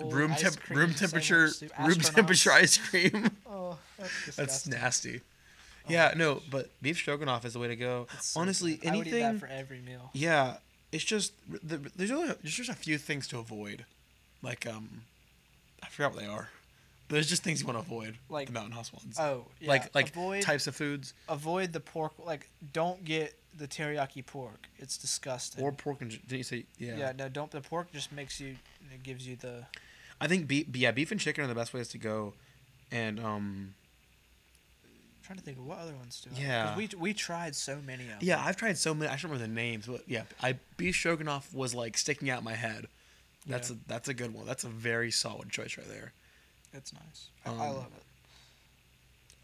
[0.00, 1.48] cold room temp cream, room temperature
[1.80, 3.30] room temperature ice cream.
[3.48, 5.20] Oh, that's That's nasty.
[5.20, 8.06] Oh yeah, no, but beef stroganoff is the way to go.
[8.20, 8.92] So Honestly, good.
[8.92, 9.32] I would eat anything.
[9.34, 10.10] that for every meal.
[10.12, 10.56] Yeah,
[10.92, 13.84] it's just the, there's only there's just a few things to avoid,
[14.42, 15.02] like um,
[15.82, 16.48] I forgot what they are.
[17.08, 19.68] But there's just things you want to avoid, Like- the mountain house ones, Oh, yeah.
[19.68, 22.12] like like avoid types of foods avoid the pork.
[22.18, 24.66] Like, don't get the teriyaki pork.
[24.78, 25.62] It's disgusting.
[25.64, 26.96] or pork and did you say yeah?
[26.96, 27.12] yeah.
[27.16, 27.50] no, don't.
[27.50, 28.56] The pork just makes you.
[28.92, 29.66] It gives you the.
[30.20, 32.34] I think beef yeah beef and chicken are the best ways to go,
[32.90, 33.74] and um
[34.84, 36.30] I'm trying to think of what other ones do.
[36.36, 36.76] I- Yeah.
[36.76, 38.18] we we tried so many of them.
[38.22, 41.52] yeah I've tried so many I don't remember the names but yeah I beef stroganoff
[41.52, 42.86] was like sticking out my head.
[43.46, 43.76] That's Yeah.
[43.76, 44.46] a that's a good one.
[44.46, 46.12] That's a very solid choice right there.
[46.72, 47.28] it's nice.
[47.44, 48.02] I, I Um, love it.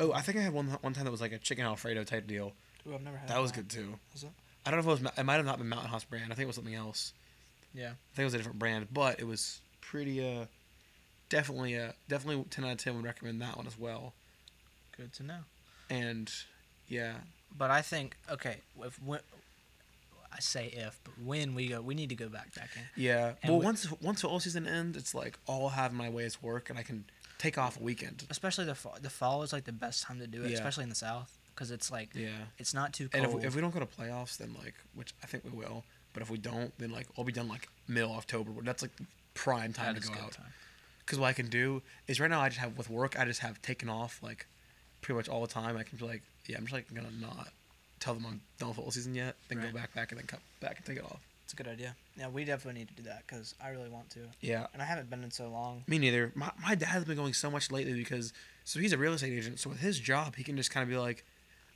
[0.00, 2.26] Oh, I think I had one one time that was like a chicken alfredo type
[2.26, 2.52] deal.
[2.86, 3.98] Ooh, I've never had That was good too.
[4.12, 4.30] Was it?
[4.66, 5.12] I don't know if it was.
[5.18, 6.26] It might have not been Mountain House brand.
[6.32, 7.12] I think it was something else.
[7.74, 7.90] Yeah.
[7.90, 10.24] I think it was a different brand, but it was pretty.
[10.24, 10.46] Uh,
[11.32, 11.76] definitely.
[11.78, 14.12] Uh, definitely ten out of ten would recommend that one as well.
[14.96, 15.38] Good to know.
[15.90, 16.30] And
[16.88, 17.14] yeah,
[17.56, 19.20] But I think okay, if when,
[20.32, 22.84] I say if, but when we go, we need to go backpacking.
[22.96, 23.32] yeah.
[23.42, 26.42] And well, we- once once football season ends, it's like I'll have my way as
[26.42, 27.04] work, and I can
[27.38, 28.24] take off a weekend.
[28.30, 28.96] Especially the fall.
[29.00, 30.56] The fall is like the best time to do it, Yeah.
[30.58, 32.28] especially in the south, because it's like Yeah.
[32.58, 33.36] it's not too And cold.
[33.36, 35.82] if we, if we don't go to playoffs, then like, which I think we will,
[36.12, 38.52] but if we don't, then like I'll be done like middle October.
[38.62, 38.92] That's like
[39.34, 40.32] prime time That to go out.
[40.32, 40.52] time.
[41.04, 43.40] Because what I can do is right now I just have with work I just
[43.40, 44.46] have taken off like
[45.00, 45.76] pretty much all the time.
[45.76, 47.48] I can be like, yeah, I'm just like gonna not
[48.00, 49.72] tell them I'm done with football season yet, then Right.
[49.72, 51.20] go back back and then come back and take it off.
[51.44, 51.94] It's a good idea.
[52.16, 54.84] Yeah, we definitely need to do that because I really want to, Yeah, and I
[54.84, 55.84] haven't been in so long.
[55.86, 56.30] me neither.
[56.34, 58.32] My my dad's been going so much lately because
[58.64, 59.58] so he's a real estate agent.
[59.60, 61.24] So with his job, he can just kind of be like,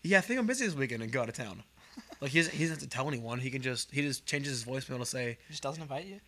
[0.02, 1.64] yeah, I think I'm busy this weekend and go out of town.
[2.20, 3.40] like he doesn't, he doesn't have to tell anyone.
[3.40, 6.20] He can just he just changes his voicemail to say, He just doesn't invite you.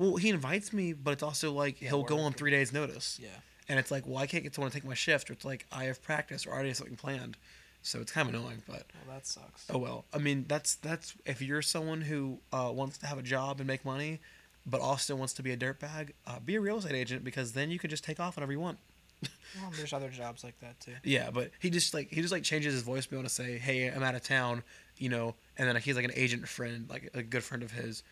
[0.00, 3.18] Well, he invites me, but it's also like Yeah, he'll go on three days notice.
[3.22, 3.28] Yeah.
[3.68, 5.66] And it's like, well, I can't get someone to take my shift, or it's like
[5.70, 7.36] I have practice or I already have something planned.
[7.82, 9.66] So it's kind of annoying, but Well, that sucks.
[9.70, 10.04] oh well.
[10.12, 13.66] I mean, that's that's if you're someone who uh, wants to have a job and
[13.66, 14.20] make money,
[14.66, 17.70] but also wants to be a dirtbag, uh, be a real estate agent because then
[17.70, 18.78] you can just take off whenever you want.
[19.60, 20.94] Well, there's other jobs like that too.
[21.02, 23.88] Yeah, but he just like he just like changes his voice voicemail to say, "Hey,
[23.88, 24.62] I'm out of town,"
[24.96, 28.04] you know, and then he's like an agent friend, like a good friend of his,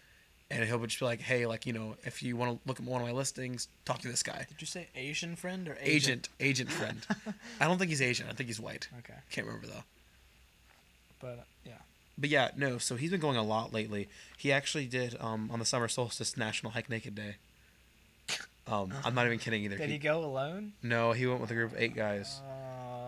[0.50, 2.86] and he'll just be like, "Hey, like you know, if you want to look at
[2.86, 6.28] one of my listings, talk to this guy." Did you say Asian friend or Agent,
[6.40, 7.06] agent agent friend.
[7.60, 8.26] I don't think he's Asian.
[8.28, 8.88] I think he's white.
[9.00, 9.84] Okay, Can't remember though.
[11.20, 11.72] but uh, yeah.
[12.16, 12.78] But yeah, no.
[12.78, 14.08] So he's been going a lot lately.
[14.36, 17.36] He actually did um, on the summer solstice National Hike Naked Day.
[18.70, 19.78] Um, I'm not even kidding either.
[19.78, 20.74] Did He- he go alone?
[20.82, 22.38] no, he went with a group of eight guys.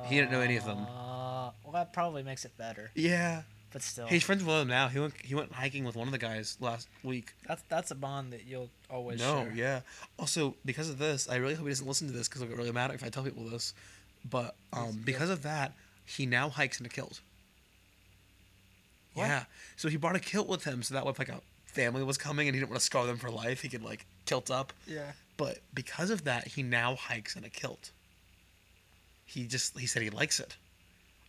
[0.07, 0.78] He didn't know any of them.
[0.78, 3.43] Uh, well, that probably makes it better, Yeah,
[3.73, 4.89] but still, he's friends with one of them now.
[4.89, 7.35] He went he went hiking with one of the guys last week.
[7.47, 9.53] that's that's a bond that you'll always no, share.
[9.55, 9.81] yeah.
[10.18, 12.57] Also, because of this, I really hope he doesn't listen to this because I'll get
[12.57, 13.75] really mad if I tell people this.
[14.29, 15.73] But um, because of that,
[16.05, 17.21] he now hikes in a kilt.
[19.14, 19.27] What?
[19.27, 19.45] Yeah.
[19.77, 22.18] So he brought a kilt with him, so that way if like a family was
[22.18, 24.73] coming and he didn't want to scar them for life, he could like kilt up.
[24.87, 25.12] Yeah.
[25.37, 27.93] But because of that, he now hikes in a kilt.
[29.25, 30.57] He just he said he likes it.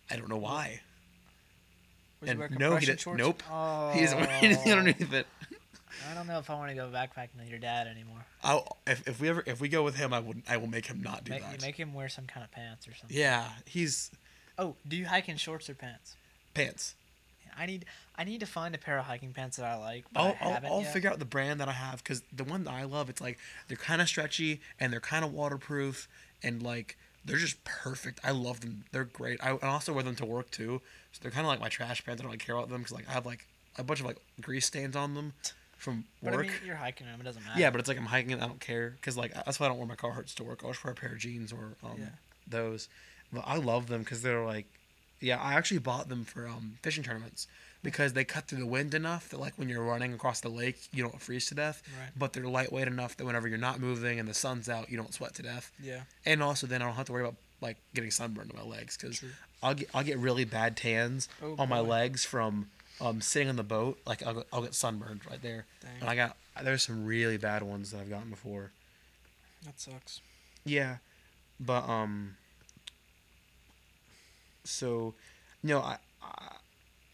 [0.10, 0.82] I don't know why.
[2.22, 3.00] You And wear no, he did.
[3.00, 3.18] shorts?
[3.18, 3.42] Nope.
[3.52, 5.28] Oh, He doesn't wear anything underneath it.
[6.10, 8.26] I don't know if I want to go backpacking with your dad anymore.
[8.44, 10.86] I'll, if, if we ever if we go with him, I would I will make
[10.88, 11.62] him not do Make, that.
[11.62, 13.16] make him wear some kind of pants or something.
[13.18, 14.10] yeah, he's
[14.58, 16.16] Oh, do you hike in shorts or pants?
[16.54, 16.96] pants.
[17.58, 20.06] I need I need to find a pair of hiking pants that I like.
[20.14, 20.94] But I'll, I I'll, I'll yet.
[20.94, 23.38] figure out the brand that I have because the one that I love, it's like
[23.68, 26.08] they're kind of stretchy and they're kind of waterproof
[26.42, 28.20] and like they're just perfect.
[28.24, 28.86] I love them.
[28.92, 29.40] They're great.
[29.44, 32.04] I, I also wear them to work too, so they're kind of like my trash
[32.04, 32.22] pants.
[32.22, 33.46] I don't really care about them because like I have like
[33.78, 35.34] a bunch of like grease stains on them
[35.78, 36.34] from work.
[36.36, 36.40] But.
[36.40, 37.20] I mean, you're hiking them.
[37.22, 37.60] It doesn't matter.
[37.60, 39.70] yeah, but it's like I'm hiking and I don't care because like that's why I
[39.70, 40.62] don't wear my car Carhartts to work.
[40.64, 42.06] I'll just wear a pair of jeans or um, Yeah.
[42.48, 42.90] those.
[43.32, 44.66] But I love them because they're like,
[45.20, 47.48] yeah, I actually bought them for um, fishing tournaments
[47.84, 50.88] because they cut through the wind enough that like when you're running across the lake,
[50.94, 51.82] you don't freeze to death.
[52.00, 52.10] Right.
[52.16, 55.14] But they're lightweight enough that whenever you're not moving and the sun's out, you don't
[55.14, 55.72] sweat to death.
[55.82, 56.02] Yeah.
[56.26, 58.98] And also, then I don't have to worry about like getting sunburned on my legs
[58.98, 59.24] because
[59.62, 62.70] I'll get I'll get really bad tans Oh, on my legs from
[63.00, 64.00] um, sitting on the boat.
[64.06, 65.66] Like I'll, I'll get sunburned right there.
[65.82, 65.92] Dang.
[66.02, 68.72] And I got there's some really bad ones that I've gotten before.
[69.66, 70.22] That sucks.
[70.66, 70.98] Yeah,
[71.60, 72.36] but um.
[74.64, 75.16] So,
[75.64, 76.56] no, I, I,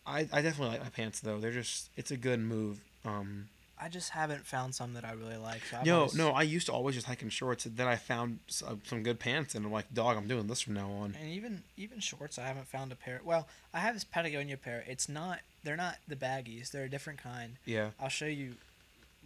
[0.08, 1.40] I I definitely like my pants though.
[1.40, 2.80] They're just it's a good move.
[3.06, 3.50] Um,
[3.80, 5.62] I just haven't found some that I really like.
[5.70, 7.66] So no, always- no, I used to always just hike in shorts.
[7.68, 10.62] And then I found some, some good pants, and I'm like, dog, I'm doing this
[10.62, 11.16] from now on.
[11.20, 13.22] And even even shorts, I haven't found a pair.
[13.24, 14.84] Well, I have this Patagonia pair.
[14.88, 15.40] It's not.
[15.64, 16.72] They're not the baggies.
[16.72, 17.58] They're a different kind.
[17.66, 18.56] Yeah, I'll show you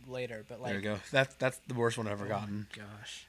[0.07, 0.71] later, but like.
[0.71, 0.99] there you go.
[1.11, 2.67] That's that's the worst one I've ever oh gotten.
[2.75, 3.27] gosh,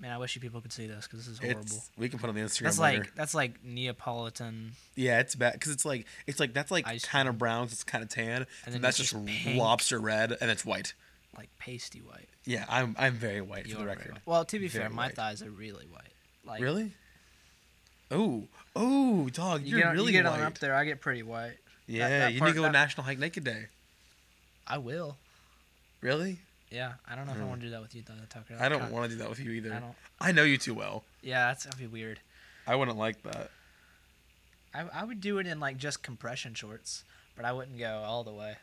[0.00, 1.60] man, I wish you people could see this because this is horrible.
[1.62, 2.98] It's we can put it on the Instagram That's later.
[3.00, 7.28] like that's like Neapolitan, yeah, it's bad because it's like it's like that's like kind
[7.28, 9.58] of brown, It's kind of tan, And and that's just, pink.
[9.58, 10.94] lobster red, and it's white.
[11.36, 12.28] like pasty white.
[12.44, 14.20] Yeah, I'm I'm very white You for the record.
[14.26, 16.12] Well, to be Very fair, my thighs are really white.
[16.44, 16.92] Like Really?
[18.10, 20.40] Oh, oh, dog, you you're get, really you get white.
[20.40, 21.58] on up there, I get pretty white.
[21.86, 23.66] yeah, that you part- need to go that- National Hike Naked Day.
[24.66, 25.16] I will.
[26.00, 26.38] Really?
[26.70, 27.48] Yeah, I don't know if I Mm.
[27.48, 28.56] want to do that with you, though, Tucker.
[28.60, 29.74] I don't want to do that with you either.
[29.74, 29.94] I don't.
[30.20, 31.04] I know you too well.
[31.20, 32.20] Yeah, that's gonna be weird.
[32.66, 33.50] I wouldn't like that.
[34.72, 37.02] I I would do it in like just compression shorts,
[37.34, 38.56] but I wouldn't go all the way.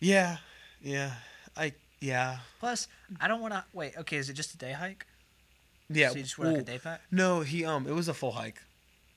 [0.00, 0.38] Yeah,
[0.82, 1.12] yeah,
[1.56, 2.88] I yeah, Plus,
[3.20, 3.96] I don't want to wait.
[3.96, 5.06] Okay, is it just a day hike?
[5.88, 6.08] yeah.
[6.10, 7.00] So you just wear like a day pack?
[7.10, 8.60] No, he um, it was a full hike.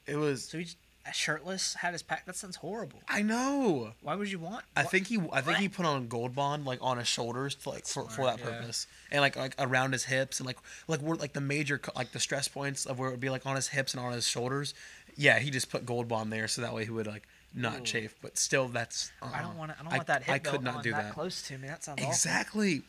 [0.05, 0.47] It was.
[0.47, 0.77] So he just
[1.15, 2.25] shirtless had his pack.
[2.25, 2.99] That sounds horrible.
[3.07, 3.91] I know.
[4.01, 4.65] Why would you want?
[4.75, 7.69] I think he I think he put on gold bond like on his shoulders to
[7.69, 8.45] like for, for that yeah.
[8.45, 10.57] purpose and like like around his hips and like
[10.87, 13.45] like where like the major like the stress points of where it would be like
[13.45, 14.73] on his hips and on his shoulders.
[15.15, 17.83] Yeah, he just put gold bond there so that way he would like not Ooh.
[17.83, 18.15] chafe.
[18.21, 19.79] But still, that's uh I don't want to.
[19.79, 21.13] I don't want that hip I could not do that, that.
[21.13, 21.67] close to me.
[21.67, 22.11] That sounds awful.
[22.11, 22.83] Exactly.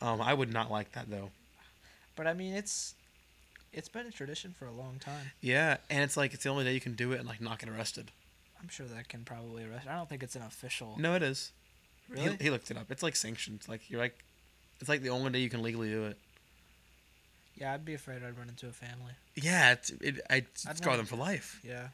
[0.00, 1.30] Um, I would not like that though.
[2.16, 2.94] But I mean, it's
[3.72, 5.30] it's been a tradition for a long time.
[5.40, 7.58] Yeah, and it's like it's the only day you can do it and like not
[7.58, 8.10] get arrested.
[8.60, 9.86] I'm sure that can probably arrest.
[9.88, 10.96] I don't think it's an official.
[10.98, 11.52] No, it is.
[12.08, 12.30] really.
[12.32, 12.90] He, he looked it up.
[12.90, 13.60] It's like sanctioned.
[13.68, 14.18] Like you're like,
[14.80, 16.18] it's like the only day you can legally do it.
[17.56, 19.12] yeah, I'd be afraid I'd run into a family.
[19.34, 20.20] Yeah, it's it.
[20.28, 21.60] I I'd scar them for life.
[21.64, 21.88] Yeah.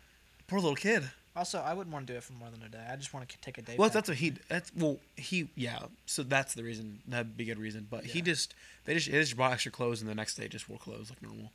[0.48, 1.02] Poor little kid.
[1.34, 2.82] Also, I wouldn't want to do it for more than a day.
[2.90, 3.74] I just want to take a day.
[3.78, 3.94] Well, pack.
[3.94, 4.32] that's what he.
[4.48, 5.48] That's well, he.
[5.54, 5.80] Yeah.
[6.06, 7.00] So that's the reason.
[7.06, 7.86] That'd be a good reason.
[7.90, 8.54] But he just
[8.86, 11.22] they just they just brought extra clothes and the next day just wore clothes like
[11.22, 11.52] normal.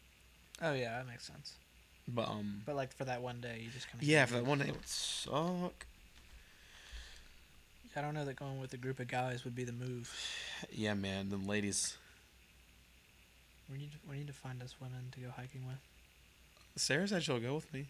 [0.62, 1.54] Oh yeah, that makes sense.
[2.08, 2.62] But um.
[2.66, 4.08] But like for that one day, you just kind of.
[4.08, 5.86] Yeah, for that one day it would suck.
[7.96, 10.14] I don't know that going with a group of guys would be the move.
[10.72, 11.30] Yeah, man.
[11.30, 11.98] Then ladies,
[13.72, 15.80] We need we need to find us women to go hiking with.
[16.78, 17.88] Sarah said she'll go with me.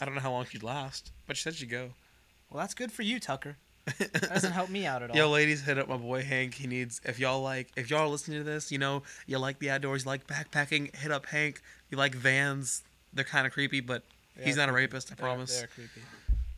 [0.00, 1.90] I don't know how long she'd last, but she said she'd go.
[2.50, 3.56] Well, that's good for you, Tucker.
[3.98, 5.16] That doesn't help me out at all.
[5.16, 6.54] Yo, ladies, hit up my boy Hank.
[6.54, 9.58] He needs if y'all like if y'all are listening to this, you know, you like
[9.58, 11.60] the outdoors, you like backpacking, hit up Hank.
[11.90, 12.82] You like vans.
[13.12, 14.02] They're kind of creepy, but
[14.36, 15.58] They he's not a rapist, I They're- promise.
[15.58, 16.00] They're creepy.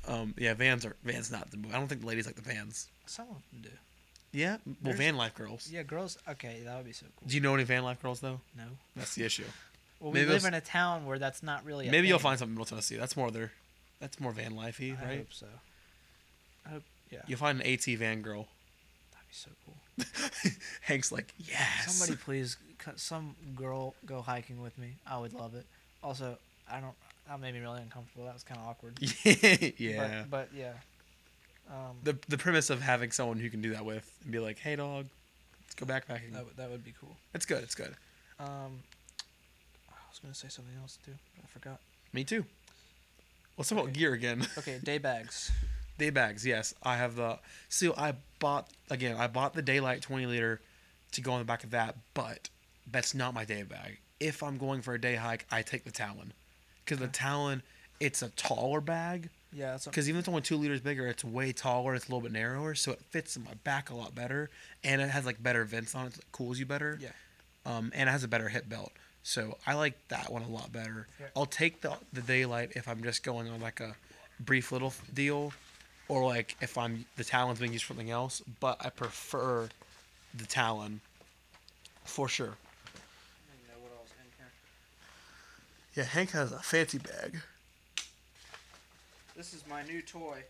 [0.07, 1.59] Um, yeah, vans are vans not the.
[1.71, 2.87] I don't think the ladies like the vans.
[3.07, 3.69] Some of them do.
[4.33, 5.69] Yeah, well, There's- van life girls.
[5.71, 6.19] Yeah, girls.
[6.29, 7.27] Okay, that would be so cool.
[7.29, 8.41] Do you know any van life girls though?
[8.57, 8.65] No.
[8.95, 9.45] That's the issue.
[9.99, 11.89] Well, Maybe we live in a town where that's not really.
[11.89, 12.97] A Maybe you'll find something in Middle Tennessee.
[12.97, 13.51] That's more their,
[13.99, 15.19] that's more van lifey, I right?
[15.19, 15.47] hope so.
[16.67, 16.83] I hope.
[17.17, 17.23] Yeah.
[17.27, 18.47] You'll find an AT van girl.
[19.13, 20.53] That'd be so cool.
[20.83, 21.93] Hank's like, yes.
[21.97, 22.57] Somebody please,
[22.97, 24.95] some girl go hiking with me.
[25.07, 25.65] I would love it.
[26.03, 26.37] Also,
[26.71, 26.95] I don't.
[27.29, 28.25] That made me really uncomfortable.
[28.27, 28.99] That was kind of awkward.
[29.79, 30.25] yeah.
[30.29, 30.73] But, but yeah.
[31.69, 34.59] Um, the the premise of having someone who can do that with and be like,
[34.59, 35.07] hey dog,
[35.65, 36.33] let's go backpacking.
[36.35, 37.17] that, would- that would be cool.
[37.35, 37.63] It's good.
[37.65, 37.95] It's good.
[38.39, 38.83] Um,
[39.91, 41.81] I was gonna say something else too, but I forgot.
[42.13, 42.45] Me too.
[43.59, 44.47] Let's talk about gear again.
[44.59, 45.51] Okay, day bags.
[45.99, 46.75] Day bags, yes.
[46.83, 47.39] I have the.
[47.69, 49.17] So I bought again.
[49.17, 50.61] I bought the Daylite 20 liter
[51.13, 52.49] to go on the back of that, but
[52.91, 53.99] that's not my day bag.
[54.21, 56.33] If I'm going for a day hike, I take the Talon,
[56.85, 57.63] because the Talon,
[58.01, 59.31] it's a taller bag.
[59.53, 61.95] Yeah, Because even if it's only two liters bigger, it's way taller.
[61.95, 64.51] It's a little bit narrower, so it fits in my back a lot better,
[64.85, 66.99] and it has like better vents on it, that cools you better.
[67.01, 67.09] Yeah.
[67.65, 68.93] Um, and it has a better hip belt,
[69.23, 71.07] so I like that one a lot better.
[71.19, 71.27] Yeah.
[71.35, 73.97] I'll take the the Daylite if I'm just going on like a
[74.39, 75.53] brief little deal,
[76.09, 78.43] or like if I'm the Talon's being used for something else.
[78.61, 79.69] But I prefer
[80.35, 81.01] the Talon,
[82.05, 82.55] for sure.
[85.95, 87.41] Yeah, Hank has a fancy bag.
[89.35, 90.43] This is my new toy,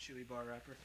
[0.00, 0.76] Chewy Bar Wrapper.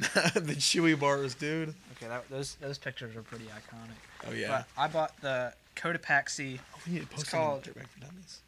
[0.40, 1.74] the Chewy bars, dude.
[1.96, 4.26] Okay, that, those those pictures are pretty iconic.
[4.28, 4.64] Oh yeah.
[4.76, 8.40] But I bought the Cotopaxi Oh, we need to post It's it called- Dirtbag Dummies.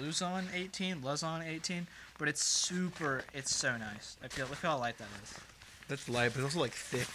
[0.00, 1.86] Luzon 18, Luzon 18,
[2.22, 3.24] but it's super.
[3.34, 4.16] It's so nice.
[4.22, 5.34] I feel look how light that is.
[5.88, 7.08] That's light, but it's also like thick.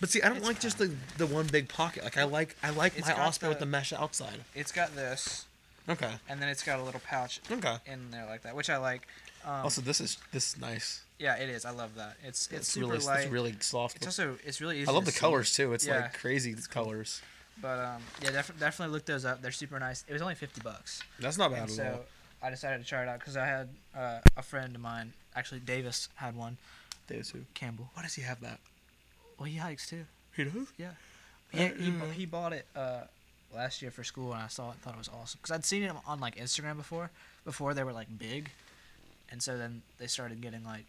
[0.00, 2.04] But see, I don't It's like just the the one big pocket.
[2.04, 4.38] Like I like I like It's my got Osprey with the- the mesh outside.
[4.54, 5.46] It's got this,
[5.88, 6.12] Okay.
[6.28, 7.76] and then it's got a little pouch Okay.
[7.86, 9.08] in there like that, which I like.
[9.44, 11.00] Um, Also, this is this is nice.
[11.18, 11.64] yeah, it is.
[11.64, 12.16] I love that.
[12.22, 13.22] It's it's, It's, super really light.
[13.24, 13.96] it's really soft.
[13.96, 14.88] It's also it's really easy.
[14.88, 15.18] I love to the see.
[15.18, 15.72] colors too.
[15.72, 16.02] It's Yeah.
[16.02, 17.20] like crazy colors.
[17.60, 19.42] But um, yeah, def- definitely look those up.
[19.42, 20.04] They're super nice.
[20.08, 21.02] It was only fifty bucks.
[21.18, 22.04] That's not bad And at so all.
[22.42, 25.60] I decided to try it out because I had uh, a friend of mine, actually
[25.60, 26.56] Davis, had one.
[27.06, 27.40] Davis who?
[27.54, 27.90] Campbell.
[27.94, 28.58] Why does he have that?
[29.38, 30.04] Well, he hikes too.
[30.36, 30.68] He does.
[30.78, 30.90] Yeah.
[31.50, 33.02] He, he, bu- he bought it uh,
[33.54, 35.38] last year for school, and I saw it and thought it was awesome.
[35.42, 37.10] Because I'd seen it on like Instagram before,
[37.44, 38.50] before they were like big,
[39.30, 40.84] and so then they started getting like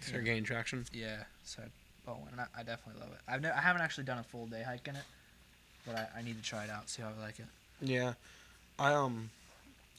[0.00, 0.26] Start Yeah.
[0.26, 0.84] gaining traction.
[0.92, 1.66] Yeah, so I
[2.06, 3.18] bought one, and I, I definitely love it.
[3.28, 5.04] I've ne- I haven't actually done a full day hike in it,
[5.86, 7.46] but I, I need to try it out, see how I like it.
[7.80, 8.14] Yeah,
[8.78, 9.30] I um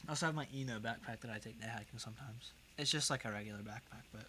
[0.05, 2.51] I also have my Eno backpack that I take day hiking sometimes.
[2.77, 4.25] It's just like a regular backpack, but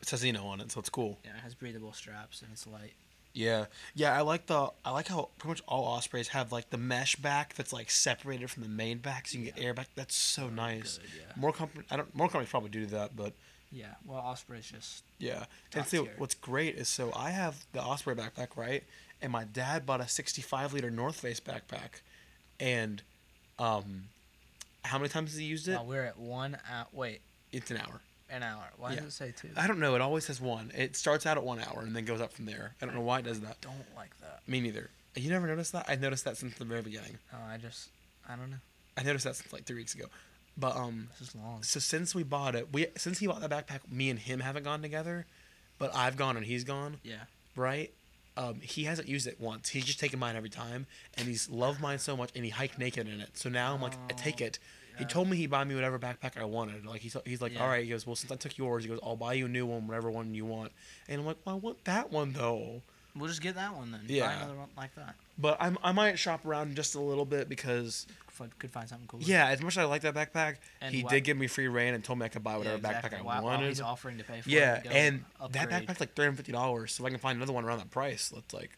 [0.00, 1.18] it says Eno on it, so it's cool.
[1.24, 2.92] yeah, it has breathable straps and it's light.
[3.34, 4.16] Yeah, yeah.
[4.16, 7.54] I like the I like how pretty much all Ospreys have like the mesh back
[7.54, 9.88] that's like separated from the main back, so you can get air back.
[9.96, 10.98] That's so nice.
[10.98, 11.32] Good, yeah.
[11.36, 12.14] More company, I don't.
[12.14, 13.32] More companies probably do that, but
[13.72, 15.40] Yeah, well, Osprey's just yeah.
[15.40, 16.12] Top and see, tier.
[16.16, 18.84] what's great is so I have the Osprey backpack, right?
[19.20, 22.02] And my dad bought a 65 liter North Face backpack,
[22.60, 23.02] and
[23.58, 24.04] um,
[24.84, 25.76] how many times has he used it?
[25.76, 26.86] Wow, we're at one hour.
[26.92, 27.20] Wait,
[27.52, 28.00] It's an hour.
[28.30, 28.64] an hour.
[28.76, 28.96] Why Yeah.
[29.00, 29.50] does it say two?
[29.56, 29.94] I don't know.
[29.94, 30.70] It always says one.
[30.74, 32.74] It starts out at one hour and then goes up from there.
[32.80, 33.60] I don't know why it does that.
[33.60, 34.40] don't like that.
[34.46, 34.90] Me neither.
[35.14, 35.86] You never noticed that?
[35.88, 37.18] I noticed that since the very beginning.
[37.32, 37.88] Oh, I just,
[38.28, 38.56] I don't know.
[38.96, 40.06] I noticed that since like three weeks ago.
[40.56, 41.62] But um, This is long.
[41.62, 44.62] so since we bought it, we since he bought that backpack, me and him haven't
[44.64, 45.26] gone together,
[45.78, 47.24] but I've gone and he's gone, Yeah.
[47.56, 47.92] right?
[48.36, 49.68] Um, he hasn't used it once.
[49.68, 52.78] He's just taken mine every time, and he's loved mine so much, and he hiked
[52.78, 53.30] naked in it.
[53.34, 54.58] So now I'm like, I take it.
[54.98, 56.86] He told me he'd buy me whatever backpack I wanted.
[56.86, 57.62] Like he's he's like, Yeah.
[57.62, 57.82] all right.
[57.82, 59.88] He goes, well, since I took yours, he goes, I'll buy you a new one,
[59.88, 60.70] whatever one you want.
[61.08, 62.82] And I'm like, well, I want that one though.
[63.16, 64.00] We'll just get that one then.
[64.08, 64.36] Buy Yeah.
[64.36, 65.14] another one like that.
[65.38, 68.06] But I'm, I might shop around just a little bit because
[68.36, 69.20] Could, could find something cool.
[69.22, 71.68] yeah, as much as I like that backpack, And he wha- did give me free
[71.68, 73.68] reign and told me I could buy whatever backpack I while wanted.
[73.68, 74.84] he's offering to pay for yeah, it.
[74.84, 76.92] go and that backpack's like three hundred fifty dollars.
[76.94, 78.70] So if I can find another one around that price, let's like,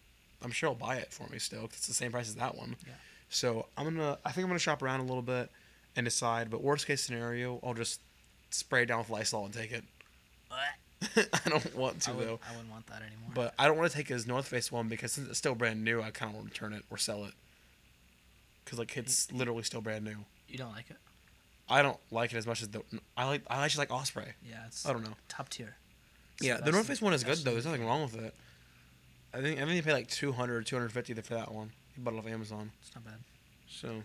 [0.44, 1.62] I'm sure he'll buy it for me still.
[1.62, 2.76] 'cause it's the same price as that one.
[2.86, 2.92] Yeah.
[3.30, 5.50] So I'm gonna, I think I'm gonna shop around a little bit
[5.96, 6.50] and decide.
[6.50, 8.00] But worst case scenario, I'll just
[8.50, 9.84] spray it down with Lysol and take it.
[11.16, 12.18] I don't want to I, though.
[12.18, 13.30] wouldn't, I wouldn't want that anymore.
[13.34, 15.84] But I don't want to take his North Face one because since it's still brand
[15.84, 17.32] new, I kind of want to return it or sell it.
[18.64, 20.16] Cause like it's literally still brand new.
[20.48, 20.96] you don't like it?
[21.68, 22.82] I don't like it as much as the
[23.16, 23.42] I like.
[23.48, 24.24] I actually like Osprey.
[24.48, 25.14] Yeah, it's I don't know.
[25.28, 25.76] top tier.
[26.38, 27.52] It's Yeah, the the North Face one is good though.
[27.52, 28.34] There's nothing wrong with it.
[29.32, 31.70] I think I think you pay like 200, 250 for that one.
[31.96, 32.72] You bought it off Amazon.
[32.80, 33.18] It's not bad.
[33.68, 34.02] So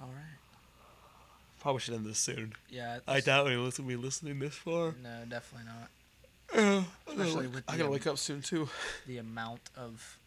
[0.00, 0.38] All right.
[1.62, 2.52] Probably should end this soon.
[2.68, 2.98] Yeah.
[3.08, 4.94] I doubt anyone will be listening this far.
[5.02, 5.88] No, definitely not.
[6.54, 8.68] Uh, Especially wake- with I gotta wake up soon too.
[9.06, 10.18] The amount of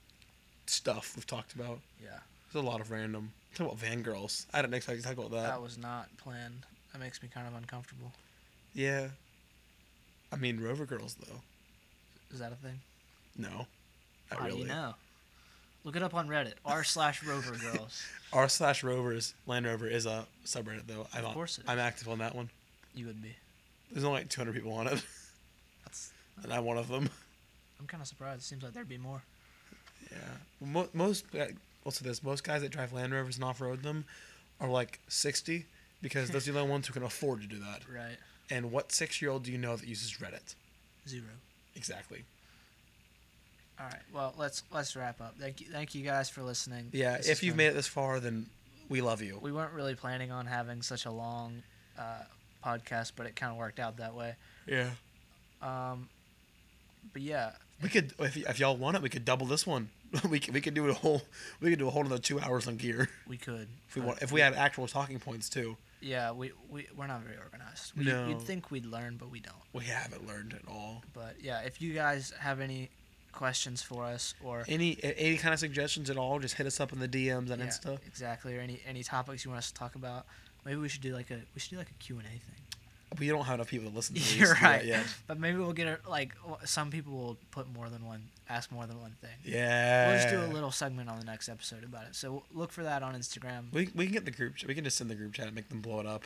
[0.66, 1.80] Stuff we've talked about.
[2.02, 2.18] yeah,
[2.52, 3.32] There's a lot of random.
[3.54, 4.48] Talk about Van Girls.
[4.52, 5.44] I didn't expect to talk about that.
[5.50, 6.66] that was not planned.
[6.92, 8.12] That makes me kind of uncomfortable.
[8.74, 9.10] Yeah.
[10.32, 11.42] I mean Rover Girls though.
[12.34, 12.80] Is that a thing?
[13.38, 13.68] No.
[14.32, 14.58] Not How really.
[14.58, 14.96] do you know?
[15.86, 16.54] Look it up on Reddit.
[16.66, 18.04] R slash Rover Girls.
[18.34, 21.06] R slash Rovers Land Rover is a subreddit though.
[21.14, 22.50] I'm, course it I'm active on that one.
[22.96, 23.36] You would be.
[23.92, 25.02] There's only like 200 people on it,
[25.86, 26.12] That's.
[26.44, 27.08] and I'm one of them.
[27.80, 28.42] I'm kind of surprised.
[28.42, 29.22] It seems like there'd be more.
[30.12, 30.18] Yeah.
[30.60, 31.46] Mo- most uh,
[31.86, 34.06] also this most guys that drive Land Rovers and off road them
[34.60, 35.66] are like 60
[36.02, 37.82] because those are the only ones who can afford to do that.
[37.88, 38.18] Right.
[38.50, 40.56] And what six year old do you know that uses Reddit?
[41.08, 41.26] Zero.
[41.76, 42.24] Exactly.
[43.80, 44.02] All right.
[44.14, 45.36] Well, let's let's wrap up.
[45.40, 46.90] Thank you, thank you guys for listening.
[46.94, 47.18] Yeah.
[47.18, 48.46] This if you've made it this far, then
[48.90, 49.40] we love you.
[49.42, 51.64] we weren't really planning on having such a long
[52.00, 52.22] uh,
[52.64, 54.36] podcast, but it kind of worked out that way.
[54.68, 54.90] Yeah.
[55.62, 56.10] Um,
[57.14, 57.52] but yeah,
[57.82, 59.90] We could if, y- if y'all want it, we could double this one.
[60.30, 61.22] we could, we could do a whole
[61.60, 63.68] we could do a whole another two hours on gear we could.
[63.90, 65.76] if we want if we had actual talking points too.
[66.02, 67.94] Yeah, we, we we're not very organized.
[67.98, 68.28] We, No.
[68.28, 69.56] You'd think we'd learn, but we don't.
[69.74, 71.04] We haven't learned at all.
[71.14, 72.92] But yeah, if you guys have any
[73.36, 76.92] questions for us or Any any kind of suggestions at all, just hit us up
[76.94, 78.00] in the DMs on yeah, Insta.
[78.08, 80.26] exactly, or any any topics you want us to talk about,
[80.66, 82.40] maybe we should do like a we should do like a Q and A thing.
[83.20, 84.84] We don't have enough people to listen to these You're right.
[84.84, 85.06] yet.
[85.28, 86.34] But maybe we'll get a, like
[86.66, 89.30] some people will put more than one, ask more than one thing.
[89.44, 90.08] Yeah.
[90.08, 92.16] We'll just do a little segment on the next episode about it.
[92.16, 93.72] So look for that on Instagram.
[93.72, 94.68] We, we can get the group chat.
[94.68, 96.24] We can just send the group chat and make them blow it up.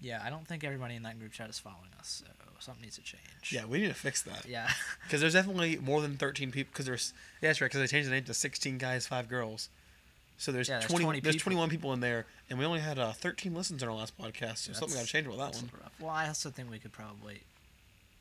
[0.00, 2.96] Yeah, I don't think everybody in that group chat is following us, so something needs
[2.96, 3.22] to change.
[3.50, 4.46] Yeah, we need to fix that.
[4.48, 4.68] Yeah.
[5.04, 6.70] Because there's definitely more than 13 people.
[6.72, 7.70] Because there's yeah, that's right.
[7.70, 9.68] Because they changed the name to 16 guys, five girls.
[10.38, 12.98] So there's, Yeah, there's 20, 20 There's 21 people in there, and we only had
[12.98, 14.58] uh, 13 listens in our last podcast.
[14.58, 15.70] So something got to change with that one.
[15.80, 15.92] rough.
[15.98, 17.40] Well, I also think we could probably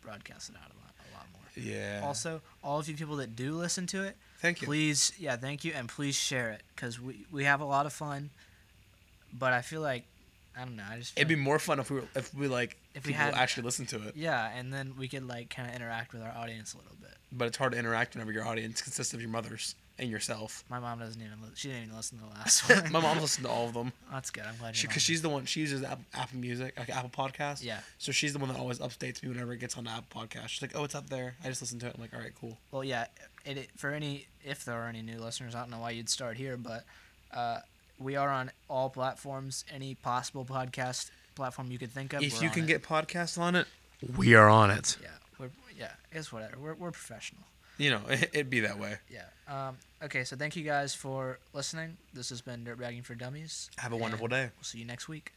[0.03, 1.41] broadcast it out a lot, a lot more.
[1.73, 2.01] Yeah.
[2.05, 4.67] Also, all of you people that do listen to it, thank you.
[4.67, 7.91] please, yeah, thank you, and please share it because we we have a lot of
[7.93, 8.29] fun.
[9.37, 10.05] But I feel like
[10.57, 10.83] I don't know.
[10.89, 13.11] I just feel It'd be more fun if we were, if we like If we
[13.13, 14.15] people had- actually listen to it.
[14.15, 17.11] yeah, and then we could like kind of interact with our audience a little bit.
[17.31, 20.63] But it's hard to interact whenever your audience consists of your mothers and yourself.
[20.69, 22.91] My mom doesn't even li- she didn't even listen to the last one.
[22.91, 24.43] My mom's listened to all of them That's good.
[24.45, 25.45] I'm glad because she, she's the one.
[25.45, 27.63] She uses Apple, Apple Music, like Apple Podcast.
[27.63, 27.79] Yeah.
[27.97, 30.49] So she's the one that always updates me whenever it gets on the Apple Podcast.
[30.49, 31.35] She's like, "Oh, it's up there.
[31.43, 33.05] I just listened to it." I'm like, "All right, cool." Well, yeah.
[33.45, 36.09] It, it for any if there are any new listeners, I don't know why you'd
[36.09, 36.83] start here, but
[37.33, 37.59] uh,
[37.99, 39.65] we are on all platforms.
[39.73, 42.21] Any possible podcast platform you could think of.
[42.23, 42.67] if we're you on can it.
[42.67, 43.67] get podcasts on it,
[44.17, 44.97] we are on it.
[45.01, 46.57] Yeah, we're yeah, it's whatever.
[46.59, 47.43] We're we're professional.
[47.77, 48.97] You know, it, it'd be that way.
[49.09, 49.25] Yeah.
[49.47, 49.77] Um.
[50.03, 50.23] Okay.
[50.23, 51.97] So thank you guys for listening.
[52.13, 53.69] This has been Dirtbagging for Dummies.
[53.77, 54.49] Have a wonderful day.
[54.55, 55.31] We'll see you next week.